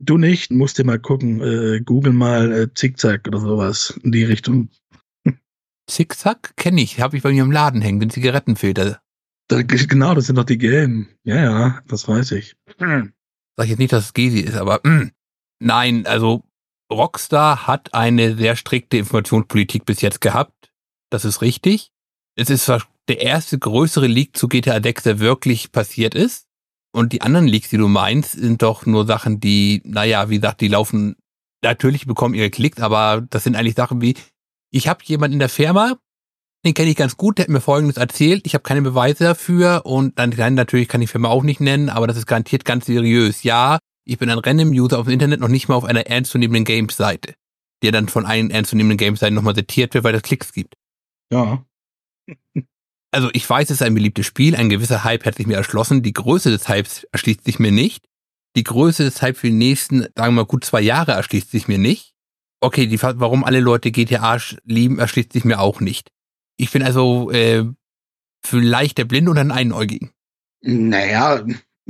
du 0.01 0.19
nicht, 0.19 0.51
musst 0.51 0.79
dir 0.79 0.85
mal 0.85 0.99
gucken. 0.99 1.41
Äh, 1.41 1.81
Google 1.81 2.13
mal 2.13 2.53
äh, 2.53 2.75
Zickzack 2.75 3.29
oder 3.29 3.41
sowas 3.41 3.99
in 4.03 4.13
die 4.13 4.25
Richtung. 4.25 4.69
Zickzack 5.87 6.57
kenne 6.57 6.83
ich, 6.83 7.01
habe 7.01 7.17
ich 7.17 7.23
bei 7.23 7.33
mir 7.33 7.43
im 7.43 7.53
Laden 7.53 7.81
hängen, 7.81 8.01
den 8.01 8.11
Zigarettenfilter. 8.11 9.01
Da, 9.49 9.63
genau, 9.63 10.15
das 10.15 10.27
sind 10.27 10.37
doch 10.37 10.45
die 10.45 10.59
gelben. 10.59 11.09
Ja, 11.25 11.37
ja, 11.37 11.83
das 11.89 12.07
weiß 12.07 12.33
ich. 12.33 12.57
Hm. 12.79 13.13
Sag 13.57 13.65
ich 13.65 13.71
jetzt 13.71 13.79
nicht, 13.79 13.93
dass 13.93 14.07
es 14.07 14.15
Gesi 14.15 14.41
ist, 14.41 14.57
aber 14.57 14.81
mh. 14.85 15.01
Hm. 15.01 15.11
nein, 15.61 16.07
also 16.07 16.45
Rockstar 16.93 17.67
hat 17.67 17.95
eine 17.95 18.37
sehr 18.37 18.57
strikte 18.57 18.99
Informationspolitik 18.99 19.85
bis 19.85 20.01
jetzt 20.01 20.21
gehabt. 20.21 20.73
Das 21.11 21.25
ist 21.25 21.43
richtig 21.43 21.93
es 22.41 22.49
ist 22.49 22.73
der 23.09 23.21
erste 23.21 23.59
größere 23.59 24.07
Leak 24.07 24.37
zu 24.37 24.49
GTA 24.49 24.83
6, 24.83 25.03
der 25.03 25.19
wirklich 25.21 25.73
passiert 25.73 26.15
ist. 26.15 26.47
Und 26.93 27.13
die 27.13 27.21
anderen 27.21 27.47
Leaks, 27.47 27.69
die 27.69 27.77
du 27.77 27.87
meinst, 27.87 28.33
sind 28.33 28.63
doch 28.63 28.87
nur 28.87 29.07
Sachen, 29.07 29.41
die, 29.41 29.83
naja, 29.85 30.29
wie 30.31 30.37
gesagt, 30.37 30.61
die 30.61 30.69
laufen, 30.69 31.17
natürlich 31.63 32.07
bekommen 32.07 32.35
ihre 32.35 32.51
Klicks, 32.51 32.81
aber 32.81 33.25
das 33.29 33.45
sind 33.45 33.57
eigentlich 33.57 33.77
Sachen 33.77 34.01
wie, 34.01 34.15
ich 34.73 34.89
habe 34.89 35.05
jemanden 35.05 35.35
in 35.35 35.39
der 35.39 35.49
Firma, 35.49 35.99
den 36.65 36.75
kenne 36.75 36.91
ich 36.91 36.97
ganz 36.97 37.17
gut, 37.17 37.39
der 37.39 37.45
hat 37.45 37.51
mir 37.51 37.61
Folgendes 37.61 37.97
erzählt, 37.97 38.43
ich 38.45 38.55
habe 38.55 38.63
keine 38.63 38.83
Beweise 38.83 39.25
dafür 39.25 39.83
und 39.85 40.19
dann 40.19 40.31
natürlich 40.55 40.89
kann 40.89 41.01
ich 41.01 41.09
die 41.09 41.13
Firma 41.13 41.29
auch 41.29 41.43
nicht 41.43 41.61
nennen, 41.61 41.91
aber 41.91 42.07
das 42.07 42.17
ist 42.17 42.27
garantiert 42.27 42.65
ganz 42.65 42.87
seriös. 42.87 43.43
Ja, 43.45 43.79
ich 44.05 44.19
bin 44.19 44.31
ein 44.31 44.39
Random-User 44.39 44.99
auf 44.99 45.07
dem 45.07 45.13
Internet, 45.13 45.41
noch 45.41 45.49
nicht 45.49 45.69
mal 45.69 45.77
auf 45.77 45.85
einer 45.85 46.07
ernstzunehmenden 46.07 46.65
Games-Seite, 46.65 47.35
der 47.83 47.93
dann 47.93 48.09
von 48.09 48.27
allen 48.27 48.51
ernstzunehmenden 48.51 48.99
Games-Seiten 48.99 49.35
nochmal 49.35 49.55
zitiert 49.55 49.95
wird, 49.95 50.05
weil 50.05 50.15
es 50.15 50.23
Klicks 50.23 50.53
gibt. 50.53 50.75
Ja. 51.33 51.65
Also 53.13 53.29
ich 53.33 53.49
weiß, 53.49 53.71
es 53.71 53.81
ist 53.81 53.83
ein 53.83 53.95
beliebtes 53.95 54.27
Spiel, 54.27 54.55
ein 54.55 54.69
gewisser 54.69 55.03
Hype 55.03 55.25
hat 55.25 55.35
sich 55.35 55.47
mir 55.47 55.57
erschlossen, 55.57 56.03
die 56.03 56.13
Größe 56.13 56.51
des 56.51 56.69
Hypes 56.69 57.05
erschließt 57.11 57.45
sich 57.45 57.59
mir 57.59 57.73
nicht. 57.73 58.07
Die 58.57 58.63
Größe 58.63 59.05
des 59.05 59.21
Hypes 59.21 59.41
für 59.41 59.49
die 59.49 59.57
nächsten, 59.57 60.03
sagen 60.03 60.15
wir 60.17 60.31
mal, 60.31 60.47
gut 60.47 60.65
zwei 60.65 60.81
Jahre 60.81 61.13
erschließt 61.13 61.51
sich 61.51 61.67
mir 61.67 61.79
nicht. 61.79 62.15
Okay, 62.61 62.87
die, 62.87 63.03
warum 63.03 63.43
alle 63.43 63.61
Leute 63.61 63.91
GTA 63.91 64.39
lieben, 64.65 64.99
erschließt 64.99 65.33
sich 65.33 65.45
mir 65.45 65.61
auch 65.61 65.81
nicht. 65.81 66.11
Ich 66.57 66.71
bin 66.71 66.83
also 66.83 67.31
äh, 67.31 67.65
vielleicht 68.45 68.99
der 68.99 69.07
Blinde 69.07 69.31
oder 69.31 69.41
ein 69.41 69.51
Einäugigen. 69.51 70.13
Naja, 70.63 71.45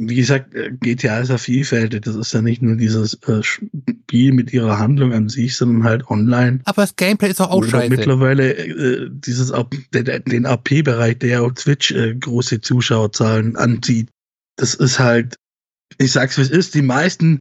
wie 0.09 0.16
gesagt, 0.16 0.54
äh, 0.54 0.71
GTA 0.80 1.21
ist 1.21 1.28
ja 1.28 1.38
vielfältig. 1.38 2.02
Das 2.02 2.16
ist 2.16 2.33
ja 2.33 2.42
nicht 2.42 2.62
nur 2.62 2.76
dieses 2.76 3.14
äh, 3.26 3.42
Spiel 3.42 4.33
mit 4.33 4.52
ihrer 4.52 4.78
Handlung 4.78 5.12
an 5.12 5.28
sich, 5.28 5.57
sondern 5.57 5.85
halt 5.85 6.09
online. 6.09 6.61
Aber 6.64 6.83
das 6.83 6.97
Gameplay 6.97 7.30
ist 7.30 7.40
doch 7.40 7.50
auch 7.50 7.64
scheiße. 7.64 7.90
Mittlerweile 7.90 8.52
äh, 8.52 9.11
dieses 9.11 9.52
den 9.52 10.47
AP-Bereich, 10.47 11.19
der 11.19 11.42
auf 11.42 11.54
Twitch 11.54 11.90
äh, 11.90 12.14
große 12.14 12.61
Zuschauerzahlen 12.61 13.57
anzieht. 13.57 14.09
Das 14.57 14.75
ist 14.75 14.99
halt, 14.99 15.37
ich 15.99 16.12
sag's 16.12 16.38
wie 16.38 16.42
es 16.42 16.50
ist, 16.50 16.75
die 16.75 16.83
meisten, 16.83 17.38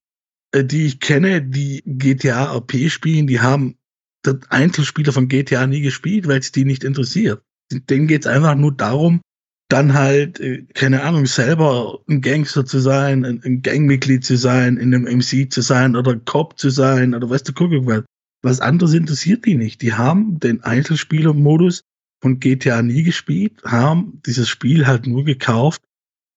äh, 0.51 0.63
die 0.63 0.86
ich 0.86 1.00
kenne, 1.00 1.42
die 1.42 1.84
GTA 1.86 2.56
AP 2.56 2.89
spielen, 2.89 3.28
die 3.28 3.39
haben 3.39 3.75
das 4.24 4.36
Einzelspieler 4.50 5.13
von 5.13 5.28
GTA 5.28 5.66
nie 5.66 5.82
gespielt, 5.82 6.28
weil 6.28 6.39
es 6.39 6.51
die 6.51 6.66
nicht 6.66 6.84
interessiert. 6.84 7.42
Denen 7.72 8.08
geht's 8.08 8.28
einfach 8.28 8.56
nur 8.56 8.75
darum, 8.75 9.22
dann 9.70 9.94
halt, 9.94 10.40
äh, 10.40 10.64
keine 10.74 11.04
Ahnung, 11.04 11.26
selber 11.26 12.00
ein 12.10 12.22
Gangster 12.22 12.66
zu 12.66 12.80
sein, 12.80 13.24
ein, 13.24 13.62
Gangmitglied 13.62 14.26
zu 14.26 14.36
sein, 14.36 14.78
in 14.78 14.94
einem 14.94 15.04
MC 15.04 15.52
zu 15.52 15.62
sein 15.62 15.96
oder 15.96 16.16
Cop 16.18 16.60
zu 16.60 16.70
sein 16.70 17.14
oder 17.14 17.30
weißt 17.30 17.48
du, 17.48 17.54
guck 17.54 17.72
mal. 17.86 18.04
Was 18.42 18.62
anderes 18.62 18.94
interessiert 18.94 19.46
die 19.46 19.56
nicht. 19.56 19.82
Die 19.82 19.94
haben 19.94 20.40
den 20.40 20.64
Einzelspielermodus 20.64 21.82
von 22.22 22.40
GTA 22.40 22.82
nie 22.82 23.04
gespielt, 23.04 23.62
haben 23.66 24.22
dieses 24.26 24.48
Spiel 24.48 24.88
halt 24.88 25.08
nur 25.08 25.26
gekauft 25.26 25.82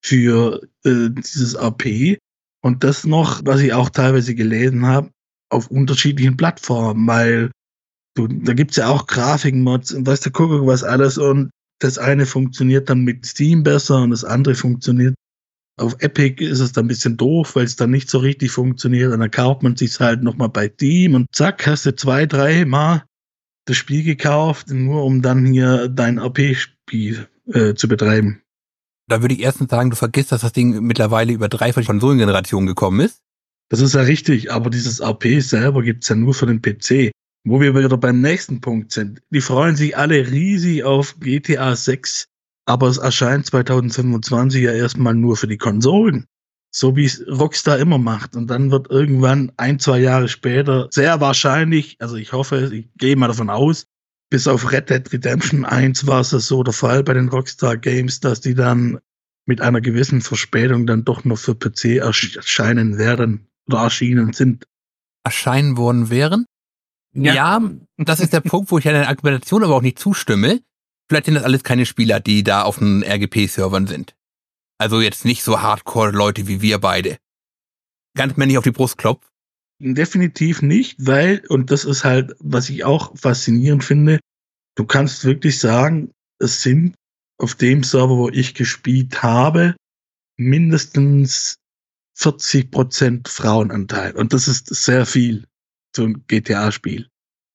für 0.04 0.62
äh, 0.84 1.10
dieses 1.10 1.54
AP 1.54 2.18
und 2.60 2.84
das 2.84 3.04
noch, 3.04 3.40
was 3.44 3.60
ich 3.60 3.72
auch 3.72 3.88
teilweise 3.88 4.34
gelesen 4.34 4.84
habe, 4.84 5.10
auf 5.48 5.68
unterschiedlichen 5.68 6.36
Plattformen, 6.36 7.06
weil 7.06 7.50
du, 8.14 8.26
da 8.26 8.52
gibt's 8.52 8.76
ja 8.76 8.88
auch 8.88 9.06
Grafikmods 9.06 9.92
und 9.92 10.06
weißt 10.06 10.26
du, 10.26 10.30
guck 10.32 10.66
was 10.66 10.82
alles 10.82 11.18
und 11.18 11.50
das 11.78 11.98
eine 11.98 12.26
funktioniert 12.26 12.88
dann 12.88 13.00
mit 13.00 13.26
Steam 13.26 13.62
besser 13.62 14.02
und 14.02 14.10
das 14.10 14.24
andere 14.24 14.54
funktioniert 14.54 15.14
auf 15.78 15.96
Epic 16.00 16.44
ist 16.44 16.60
es 16.60 16.72
dann 16.72 16.84
ein 16.84 16.88
bisschen 16.88 17.16
doof, 17.16 17.56
weil 17.56 17.64
es 17.64 17.76
dann 17.76 17.90
nicht 17.90 18.10
so 18.10 18.18
richtig 18.18 18.50
funktioniert. 18.50 19.12
Und 19.12 19.20
dann 19.20 19.30
kauft 19.30 19.62
man 19.62 19.76
sich 19.76 19.98
halt 20.00 20.22
nochmal 20.22 20.48
bei 20.48 20.68
Steam 20.68 21.14
und 21.14 21.26
zack, 21.32 21.66
hast 21.66 21.86
du 21.86 21.94
zwei, 21.94 22.26
drei 22.26 22.64
Mal 22.64 23.04
das 23.64 23.76
Spiel 23.76 24.02
gekauft, 24.02 24.70
nur 24.70 25.04
um 25.04 25.22
dann 25.22 25.46
hier 25.46 25.88
dein 25.88 26.18
AP-Spiel 26.18 27.28
äh, 27.46 27.74
zu 27.74 27.88
betreiben. 27.88 28.42
Da 29.08 29.22
würde 29.22 29.34
ich 29.34 29.40
erstens 29.40 29.70
sagen, 29.70 29.90
du 29.90 29.96
vergisst, 29.96 30.32
dass 30.32 30.42
das 30.42 30.52
Ding 30.52 30.80
mittlerweile 30.82 31.32
über 31.32 31.48
drei 31.48 31.72
verschiedene 31.72 32.00
Konsolengenerationen 32.00 32.66
gekommen 32.66 33.00
ist. 33.00 33.20
Das 33.68 33.80
ist 33.80 33.94
ja 33.94 34.02
richtig, 34.02 34.52
aber 34.52 34.68
dieses 34.68 35.00
AP 35.00 35.24
selber 35.40 35.82
gibt's 35.82 36.08
ja 36.08 36.16
nur 36.16 36.34
für 36.34 36.46
den 36.46 36.60
PC. 36.60 37.10
Wo 37.44 37.60
wir 37.60 37.74
wieder 37.74 37.96
beim 37.96 38.20
nächsten 38.20 38.60
Punkt 38.60 38.92
sind. 38.92 39.20
Die 39.30 39.40
freuen 39.40 39.74
sich 39.74 39.96
alle 39.96 40.30
riesig 40.30 40.84
auf 40.84 41.18
GTA 41.18 41.74
6, 41.74 42.28
aber 42.66 42.88
es 42.88 42.98
erscheint 42.98 43.46
2025 43.46 44.62
ja 44.62 44.72
erstmal 44.72 45.14
nur 45.14 45.36
für 45.36 45.48
die 45.48 45.58
Konsolen. 45.58 46.26
So 46.70 46.96
wie 46.96 47.04
es 47.04 47.22
Rockstar 47.26 47.78
immer 47.78 47.98
macht. 47.98 48.36
Und 48.36 48.46
dann 48.46 48.70
wird 48.70 48.90
irgendwann 48.90 49.52
ein, 49.56 49.78
zwei 49.78 49.98
Jahre 49.98 50.28
später 50.28 50.88
sehr 50.90 51.20
wahrscheinlich, 51.20 51.96
also 51.98 52.16
ich 52.16 52.32
hoffe, 52.32 52.70
ich 52.72 52.88
gehe 52.96 53.16
mal 53.16 53.28
davon 53.28 53.50
aus, 53.50 53.86
bis 54.30 54.46
auf 54.48 54.72
Red 54.72 54.88
Dead 54.88 55.12
Redemption 55.12 55.64
1 55.66 56.06
war 56.06 56.20
es 56.20 56.30
so 56.30 56.62
der 56.62 56.72
Fall 56.72 57.02
bei 57.02 57.12
den 57.12 57.28
Rockstar 57.28 57.76
Games, 57.76 58.20
dass 58.20 58.40
die 58.40 58.54
dann 58.54 58.98
mit 59.44 59.60
einer 59.60 59.80
gewissen 59.80 60.20
Verspätung 60.22 60.86
dann 60.86 61.04
doch 61.04 61.24
noch 61.24 61.38
für 61.38 61.54
PC 61.54 61.96
erscheinen 61.96 62.96
werden 62.96 63.48
oder 63.66 63.80
erschienen 63.80 64.32
sind. 64.32 64.64
Erscheinen 65.24 65.76
worden 65.76 66.08
wären? 66.08 66.46
Ja, 67.14 67.34
ja 67.34 67.70
das 67.98 68.20
ist 68.20 68.32
der 68.32 68.40
Punkt, 68.40 68.70
wo 68.70 68.78
ich 68.78 68.84
der 68.84 69.08
Argumentation 69.08 69.64
aber 69.64 69.76
auch 69.76 69.82
nicht 69.82 69.98
zustimme. 69.98 70.60
Vielleicht 71.08 71.26
sind 71.26 71.34
das 71.34 71.44
alles 71.44 71.62
keine 71.62 71.86
Spieler, 71.86 72.20
die 72.20 72.42
da 72.42 72.62
auf 72.62 72.78
den 72.78 73.02
RGP-Servern 73.02 73.86
sind. 73.86 74.14
Also 74.78 75.00
jetzt 75.00 75.24
nicht 75.24 75.42
so 75.42 75.60
Hardcore-Leute 75.60 76.48
wie 76.48 76.62
wir 76.62 76.78
beide. 76.78 77.18
Ganz 78.16 78.36
nicht 78.36 78.58
auf 78.58 78.64
die 78.64 78.72
Brust 78.72 78.98
klopft. 78.98 79.28
Definitiv 79.78 80.62
nicht, 80.62 81.06
weil, 81.06 81.42
und 81.48 81.70
das 81.70 81.84
ist 81.84 82.04
halt, 82.04 82.34
was 82.38 82.68
ich 82.68 82.84
auch 82.84 83.16
faszinierend 83.16 83.82
finde, 83.82 84.20
du 84.76 84.84
kannst 84.84 85.24
wirklich 85.24 85.58
sagen, 85.58 86.12
es 86.38 86.62
sind 86.62 86.94
auf 87.38 87.56
dem 87.56 87.82
Server, 87.82 88.16
wo 88.16 88.28
ich 88.28 88.54
gespielt 88.54 89.22
habe, 89.22 89.74
mindestens 90.36 91.56
40 92.14 92.70
Prozent 92.70 93.28
Frauenanteil. 93.28 94.14
Und 94.14 94.32
das 94.32 94.46
ist 94.46 94.66
sehr 94.68 95.06
viel 95.06 95.44
ein 95.98 96.24
GTA-Spiel. 96.26 97.08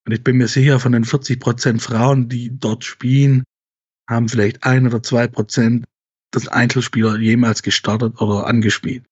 Und 0.06 0.14
ich 0.14 0.24
bin 0.24 0.38
mir 0.38 0.48
sicher, 0.48 0.80
von 0.80 0.94
den 0.94 1.04
40 1.04 1.40
Prozent 1.40 1.82
Frauen, 1.82 2.30
die 2.30 2.58
dort 2.58 2.84
spielen, 2.84 3.44
haben 4.10 4.30
vielleicht 4.30 4.64
ein 4.64 4.88
oder 4.88 5.04
zwei 5.04 5.28
Prozent 5.28 5.86
das 6.32 6.48
Einzelspieler 6.48 7.18
jemals 7.18 7.62
gestartet 7.62 8.22
oder 8.22 8.48
angespielt. 8.48 9.06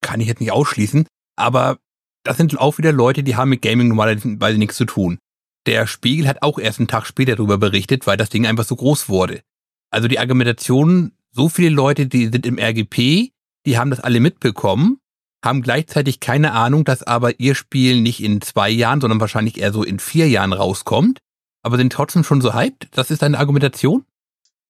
Kann 0.00 0.20
ich 0.20 0.28
jetzt 0.28 0.40
nicht 0.40 0.52
ausschließen, 0.52 1.06
aber 1.36 1.78
das 2.24 2.36
sind 2.36 2.58
auch 2.58 2.78
wieder 2.78 2.92
Leute, 2.92 3.22
die 3.22 3.36
haben 3.36 3.50
mit 3.50 3.62
Gaming 3.62 3.88
normalerweise 3.88 4.58
nichts 4.58 4.76
zu 4.76 4.84
tun. 4.84 5.18
Der 5.66 5.86
Spiegel 5.86 6.26
hat 6.26 6.42
auch 6.42 6.58
erst 6.58 6.80
einen 6.80 6.88
Tag 6.88 7.06
später 7.06 7.36
darüber 7.36 7.58
berichtet, 7.58 8.06
weil 8.06 8.16
das 8.16 8.30
Ding 8.30 8.46
einfach 8.46 8.64
so 8.64 8.74
groß 8.74 9.08
wurde. 9.08 9.42
Also 9.90 10.08
die 10.08 10.18
Argumentation, 10.18 11.12
so 11.30 11.48
viele 11.48 11.70
Leute, 11.70 12.06
die 12.06 12.26
sind 12.26 12.46
im 12.46 12.58
RGP, 12.58 13.30
die 13.64 13.78
haben 13.78 13.90
das 13.90 14.00
alle 14.00 14.18
mitbekommen 14.18 14.98
haben 15.42 15.62
gleichzeitig 15.62 16.20
keine 16.20 16.52
Ahnung, 16.52 16.84
dass 16.84 17.02
aber 17.02 17.40
ihr 17.40 17.54
Spiel 17.54 18.00
nicht 18.00 18.22
in 18.22 18.40
zwei 18.40 18.70
Jahren, 18.70 19.00
sondern 19.00 19.20
wahrscheinlich 19.20 19.58
eher 19.58 19.72
so 19.72 19.82
in 19.82 19.98
vier 19.98 20.28
Jahren 20.28 20.52
rauskommt, 20.52 21.18
aber 21.62 21.76
sind 21.76 21.92
trotzdem 21.92 22.24
schon 22.24 22.40
so 22.40 22.54
hyped? 22.54 22.88
Das 22.92 23.10
ist 23.10 23.22
deine 23.22 23.38
Argumentation? 23.38 24.04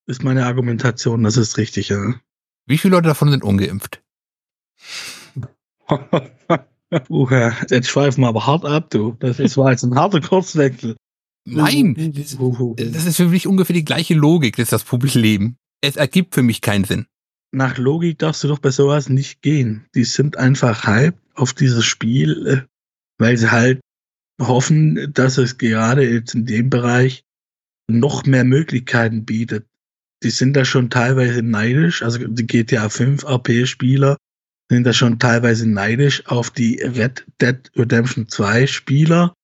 Ist 0.07 0.25
meine 0.25 0.47
Argumentation, 0.47 1.23
das 1.23 1.37
ist 1.37 1.59
richtig, 1.59 1.91
ja. 1.91 2.15
Wie 2.67 2.79
viele 2.79 2.97
Leute 2.97 3.09
davon 3.09 3.31
sind 3.31 3.45
ungeimpft? 3.45 4.03
Uha, 7.09 7.57
jetzt 7.71 7.89
schweifen 7.89 8.23
wir 8.23 8.29
aber 8.29 8.47
hart 8.47 8.65
ab, 8.65 8.91
du. 8.91 9.17
Das 9.21 9.39
war 9.57 9.71
jetzt 9.71 9.83
ein 9.83 9.95
harter 9.95 10.21
Kurzwechsel. 10.21 10.97
Nein, 11.45 11.95
das, 12.15 12.37
das 12.93 13.05
ist 13.05 13.17
für 13.17 13.29
mich 13.29 13.47
ungefähr 13.47 13.75
die 13.75 13.85
gleiche 13.85 14.15
Logik, 14.15 14.57
das 14.57 14.65
ist 14.65 14.73
das 14.73 14.85
Publikum. 14.85 15.57
Es 15.81 15.97
ergibt 15.97 16.35
für 16.35 16.43
mich 16.43 16.61
keinen 16.61 16.85
Sinn 16.85 17.07
nach 17.53 17.79
Logik 17.79 18.19
darfst 18.19 18.43
du 18.43 18.49
doch 18.49 18.59
bei 18.59 18.71
sowas 18.71 19.09
nicht 19.09 19.43
gehen. 19.43 19.87
Die 19.95 20.05
sind 20.05 20.37
einfach 20.37 20.85
hype 20.85 21.19
auf 21.35 21.53
dieses 21.53 21.85
Spiel, 21.85 22.47
äh, 22.47 22.63
weil 23.19 23.37
sie 23.37 23.51
halt 23.51 23.81
hoffen, 24.41 25.13
dass 25.13 25.39
es 25.39 25.59
gerade 25.59 26.09
jetzt 26.09 26.35
in 26.35 26.47
dem 26.47 26.71
Bereich 26.71 27.25
noch 27.89 28.25
mehr 28.25 28.45
Möglichkeiten 28.45 29.25
bietet. 29.25 29.67
Die 30.23 30.31
sind 30.31 30.55
da 30.55 30.65
schon 30.65 30.89
teilweise 30.89 31.43
neidisch, 31.43 32.03
also 32.03 32.27
die 32.27 32.47
GTA 32.47 32.89
5 32.89 33.25
RP-Spieler 33.25 34.17
sind 34.71 34.85
da 34.85 34.93
schon 34.93 35.19
teilweise 35.19 35.69
neidisch 35.69 36.27
auf 36.27 36.51
die 36.51 36.81
Red 36.81 37.27
Dead 37.41 37.71
Redemption 37.77 38.29
2 38.29 38.67
Spieler, 38.67 39.35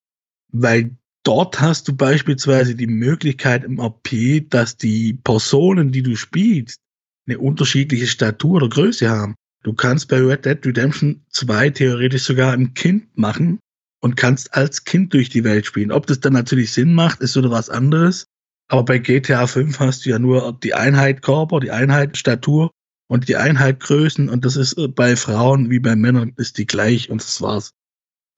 weil 0.52 0.96
dort 1.24 1.60
hast 1.60 1.88
du 1.88 1.94
beispielsweise 1.94 2.74
die 2.74 2.86
Möglichkeit 2.86 3.64
im 3.64 3.78
RP, 3.78 4.48
dass 4.48 4.76
die 4.76 5.12
Personen, 5.12 5.92
die 5.92 6.02
du 6.02 6.16
spielst, 6.16 6.80
eine 7.28 7.38
unterschiedliche 7.38 8.06
Statur 8.06 8.56
oder 8.56 8.68
Größe 8.68 9.08
haben. 9.08 9.34
Du 9.62 9.72
kannst 9.72 10.08
bei 10.08 10.18
Red 10.20 10.44
Dead 10.44 10.64
Redemption 10.64 11.24
2 11.30 11.70
theoretisch 11.70 12.22
sogar 12.22 12.52
ein 12.52 12.74
Kind 12.74 13.16
machen 13.16 13.58
und 14.00 14.16
kannst 14.16 14.54
als 14.54 14.84
Kind 14.84 15.12
durch 15.12 15.28
die 15.28 15.44
Welt 15.44 15.66
spielen. 15.66 15.92
Ob 15.92 16.06
das 16.06 16.20
dann 16.20 16.32
natürlich 16.32 16.72
Sinn 16.72 16.94
macht, 16.94 17.20
ist 17.20 17.36
oder 17.36 17.50
was 17.50 17.68
anderes. 17.68 18.26
Aber 18.68 18.84
bei 18.84 18.98
GTA 18.98 19.46
5 19.46 19.78
hast 19.80 20.04
du 20.04 20.10
ja 20.10 20.18
nur 20.18 20.58
die 20.62 20.74
Einheit 20.74 21.22
Körper, 21.22 21.60
die 21.60 21.70
Einheit 21.70 22.16
Statur 22.16 22.70
und 23.08 23.28
die 23.28 23.36
Einheit 23.36 23.80
Größen 23.80 24.28
und 24.28 24.44
das 24.44 24.56
ist 24.56 24.76
bei 24.94 25.16
Frauen 25.16 25.70
wie 25.70 25.78
bei 25.78 25.96
Männern 25.96 26.32
ist 26.36 26.58
die 26.58 26.66
gleich 26.66 27.10
und 27.10 27.22
das 27.22 27.40
war's. 27.40 27.72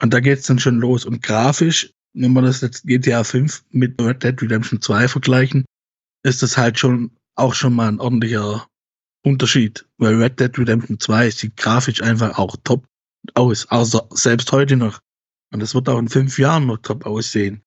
Und 0.01 0.15
da 0.15 0.21
geht's 0.21 0.47
dann 0.47 0.59
schon 0.59 0.79
los. 0.79 1.05
Und 1.05 1.23
grafisch, 1.23 1.93
wenn 2.15 2.33
wir 2.33 2.43
das 2.43 2.61
jetzt 2.61 2.87
GTA 2.87 3.25
5 3.25 3.65
mit 3.71 4.01
Red 4.01 4.23
Dead 4.23 4.41
Redemption 4.41 4.81
2 4.81 5.09
vergleichen, 5.09 5.65
ist 6.23 6.43
das 6.43 6.57
halt 6.57 6.79
schon 6.79 7.11
auch 7.35 7.55
schon 7.55 7.75
mal 7.75 7.89
ein 7.89 8.01
ordentlicher 8.01 8.67
Unterschied, 9.23 9.87
weil 9.99 10.15
Red 10.15 10.41
Dead 10.41 10.57
Redemption 10.59 10.99
2 10.99 11.31
sieht 11.31 11.57
grafisch 11.57 12.03
einfach 12.03 12.39
auch 12.39 12.57
top 12.65 12.87
aus, 13.35 13.67
also 13.69 14.09
selbst 14.11 14.51
heute 14.53 14.77
noch. 14.77 15.01
Und 15.53 15.61
das 15.61 15.75
wird 15.75 15.89
auch 15.89 15.99
in 15.99 16.09
fünf 16.09 16.39
Jahren 16.39 16.67
noch 16.67 16.79
top 16.79 17.07
aussehen. 17.07 17.63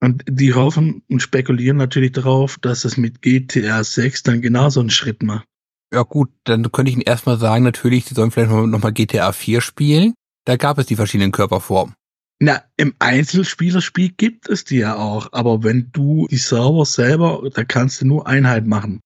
Und 0.00 0.22
die 0.28 0.52
hoffen 0.52 1.02
und 1.08 1.20
spekulieren 1.20 1.78
natürlich 1.78 2.12
darauf, 2.12 2.58
dass 2.58 2.84
es 2.84 2.96
mit 2.96 3.22
GTA 3.22 3.82
6 3.82 4.22
dann 4.24 4.42
genauso 4.42 4.80
einen 4.80 4.90
Schritt 4.90 5.22
macht. 5.22 5.46
Ja 5.92 6.02
gut, 6.02 6.30
dann 6.44 6.70
könnte 6.72 6.90
ich 6.90 6.96
Ihnen 6.96 7.06
erstmal 7.06 7.38
sagen, 7.38 7.64
natürlich, 7.64 8.04
Sie 8.04 8.14
sollen 8.14 8.30
vielleicht 8.30 8.50
nochmal 8.50 8.92
GTA 8.92 9.32
4 9.32 9.60
spielen. 9.60 10.14
Da 10.44 10.56
gab 10.56 10.78
es 10.78 10.86
die 10.86 10.96
verschiedenen 10.96 11.32
Körperformen. 11.32 11.94
Na, 12.40 12.62
im 12.76 12.94
Einzelspielerspiel 12.98 14.10
gibt 14.10 14.48
es 14.48 14.64
die 14.64 14.78
ja 14.78 14.96
auch, 14.96 15.32
aber 15.32 15.62
wenn 15.62 15.90
du 15.92 16.26
die 16.30 16.36
Server 16.36 16.84
selber, 16.84 17.48
da 17.54 17.64
kannst 17.64 18.02
du 18.02 18.06
nur 18.06 18.26
Einheit 18.26 18.66
machen. 18.66 19.00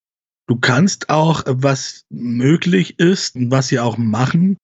Du 0.48 0.56
kannst 0.56 1.10
auch, 1.10 1.44
was 1.46 2.06
möglich 2.08 2.98
ist 2.98 3.36
und 3.36 3.50
was 3.50 3.68
sie 3.68 3.78
auch 3.78 3.98
machen, 3.98 4.56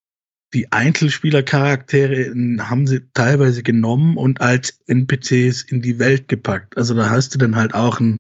die 0.55 0.73
Einzelspielercharaktere 0.73 2.33
haben 2.61 2.87
sie 2.87 3.07
teilweise 3.13 3.63
genommen 3.63 4.17
und 4.17 4.41
als 4.41 4.81
NPCs 4.87 5.63
in 5.63 5.83
die 5.83 5.99
Welt 5.99 6.29
gepackt. 6.29 6.79
Also 6.79 6.95
da 6.95 7.11
hast 7.11 7.35
du 7.35 7.39
dann 7.39 7.55
halt 7.55 7.75
auch 7.75 8.01
einen 8.01 8.17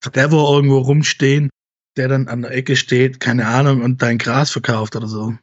Trevor 0.00 0.54
irgendwo 0.54 0.78
rumstehen, 0.78 1.50
der 1.98 2.08
dann 2.08 2.28
an 2.28 2.42
der 2.42 2.52
Ecke 2.52 2.76
steht, 2.76 3.20
keine 3.20 3.46
Ahnung, 3.46 3.82
und 3.82 4.00
dein 4.00 4.16
Gras 4.16 4.50
verkauft 4.50 4.96
oder 4.96 5.06
so. 5.06 5.36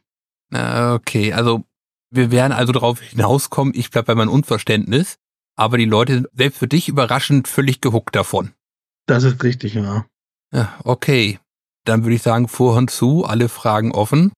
Okay, 0.52 1.32
also 1.32 1.64
wir 2.10 2.32
werden 2.32 2.52
also 2.52 2.72
darauf 2.72 3.00
hinauskommen, 3.00 3.74
ich 3.76 3.90
bleib 3.90 4.06
bei 4.06 4.16
meinem 4.16 4.30
Unverständnis, 4.30 5.18
aber 5.56 5.78
die 5.78 5.84
Leute 5.84 6.14
sind 6.14 6.28
selbst 6.34 6.58
für 6.58 6.68
dich 6.68 6.88
überraschend 6.88 7.46
völlig 7.46 7.80
gehuckt 7.80 8.16
davon. 8.16 8.54
Das 9.06 9.22
ist 9.22 9.44
richtig, 9.44 9.74
ja. 9.74 10.06
Ja, 10.52 10.76
okay 10.82 11.38
dann 11.90 12.04
würde 12.04 12.14
ich 12.14 12.22
sagen, 12.22 12.48
Vorhand 12.48 12.90
zu, 12.90 13.24
alle 13.24 13.48
Fragen 13.48 13.92
offen 13.92 14.32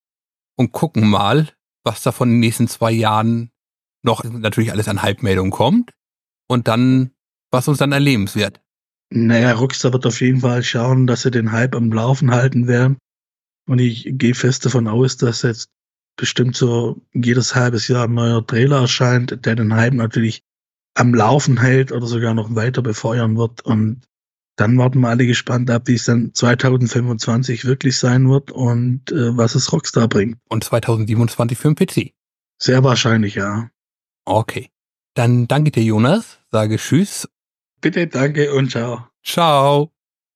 und 0.57 0.73
gucken 0.73 1.09
mal, 1.09 1.49
was 1.85 2.03
da 2.03 2.13
von 2.13 2.29
den 2.29 2.41
nächsten 2.41 2.69
zwei 2.69 2.91
Jahren 2.91 3.51
noch 4.03 4.25
natürlich 4.25 4.73
alles 4.73 4.89
an 4.89 5.03
Halbmeldungen 5.03 5.53
kommt 5.53 5.93
und 6.49 6.69
dann, 6.69 7.13
was 7.51 7.69
uns 7.69 7.79
dann 7.79 7.93
erlebenswert. 7.93 8.61
Naja, 9.11 9.53
Rockstar 9.53 9.93
wird 9.93 10.07
auf 10.07 10.21
jeden 10.21 10.41
Fall 10.41 10.63
schauen, 10.63 11.07
dass 11.07 11.23
sie 11.23 11.31
den 11.31 11.53
Hype 11.53 11.77
am 11.77 11.93
Laufen 11.93 12.31
halten 12.31 12.67
werden. 12.67 12.97
Und 13.69 13.79
ich 13.79 14.09
gehe 14.13 14.35
fest 14.35 14.65
davon 14.65 14.89
aus, 14.89 15.19
dass 15.19 15.43
jetzt 15.43 15.69
bestimmt 16.17 16.57
so 16.57 17.01
jedes 17.13 17.55
halbes 17.55 17.89
Jahr 17.89 18.05
ein 18.05 18.15
neuer 18.15 18.47
Trailer 18.47 18.81
erscheint, 18.81 19.45
der 19.45 19.55
den 19.55 19.75
Hype 19.75 19.95
natürlich 19.95 20.43
am 20.95 21.15
Laufen 21.15 21.61
hält 21.61 21.93
oder 21.93 22.07
sogar 22.07 22.35
noch 22.35 22.55
weiter 22.55 22.83
befeuern 22.83 23.37
wird. 23.37 23.61
Und 23.63 24.03
dann 24.57 24.77
warten 24.79 25.01
wir 25.01 25.09
alle 25.09 25.27
gespannt 25.27 25.71
ab, 25.71 25.83
wie 25.87 25.95
es 25.95 26.05
dann 26.05 26.35
2025 26.35 27.65
wirklich 27.65 27.99
sein 27.99 28.29
wird 28.29 28.51
und 28.51 29.11
äh, 29.11 29.37
was 29.37 29.55
es 29.55 29.73
Rockstar 29.73 30.09
bringt. 30.09 30.39
Und 30.49 30.65
2027 30.65 31.59
für 31.59 31.75
den 31.75 31.77
PC. 31.77 32.13
Sehr 32.59 32.85
wahrscheinlich, 32.85 33.35
ja. 33.35 33.71
Okay. 34.25 34.71
Dann 35.15 35.49
danke 35.49 35.71
dir, 35.71 35.83
Jonas. 35.83 36.39
Sage 36.51 36.77
Tschüss. 36.77 37.29
Bitte, 37.81 38.07
danke 38.07 38.55
und 38.55 38.71
ciao. 38.71 39.09
Ciao. 39.25 39.92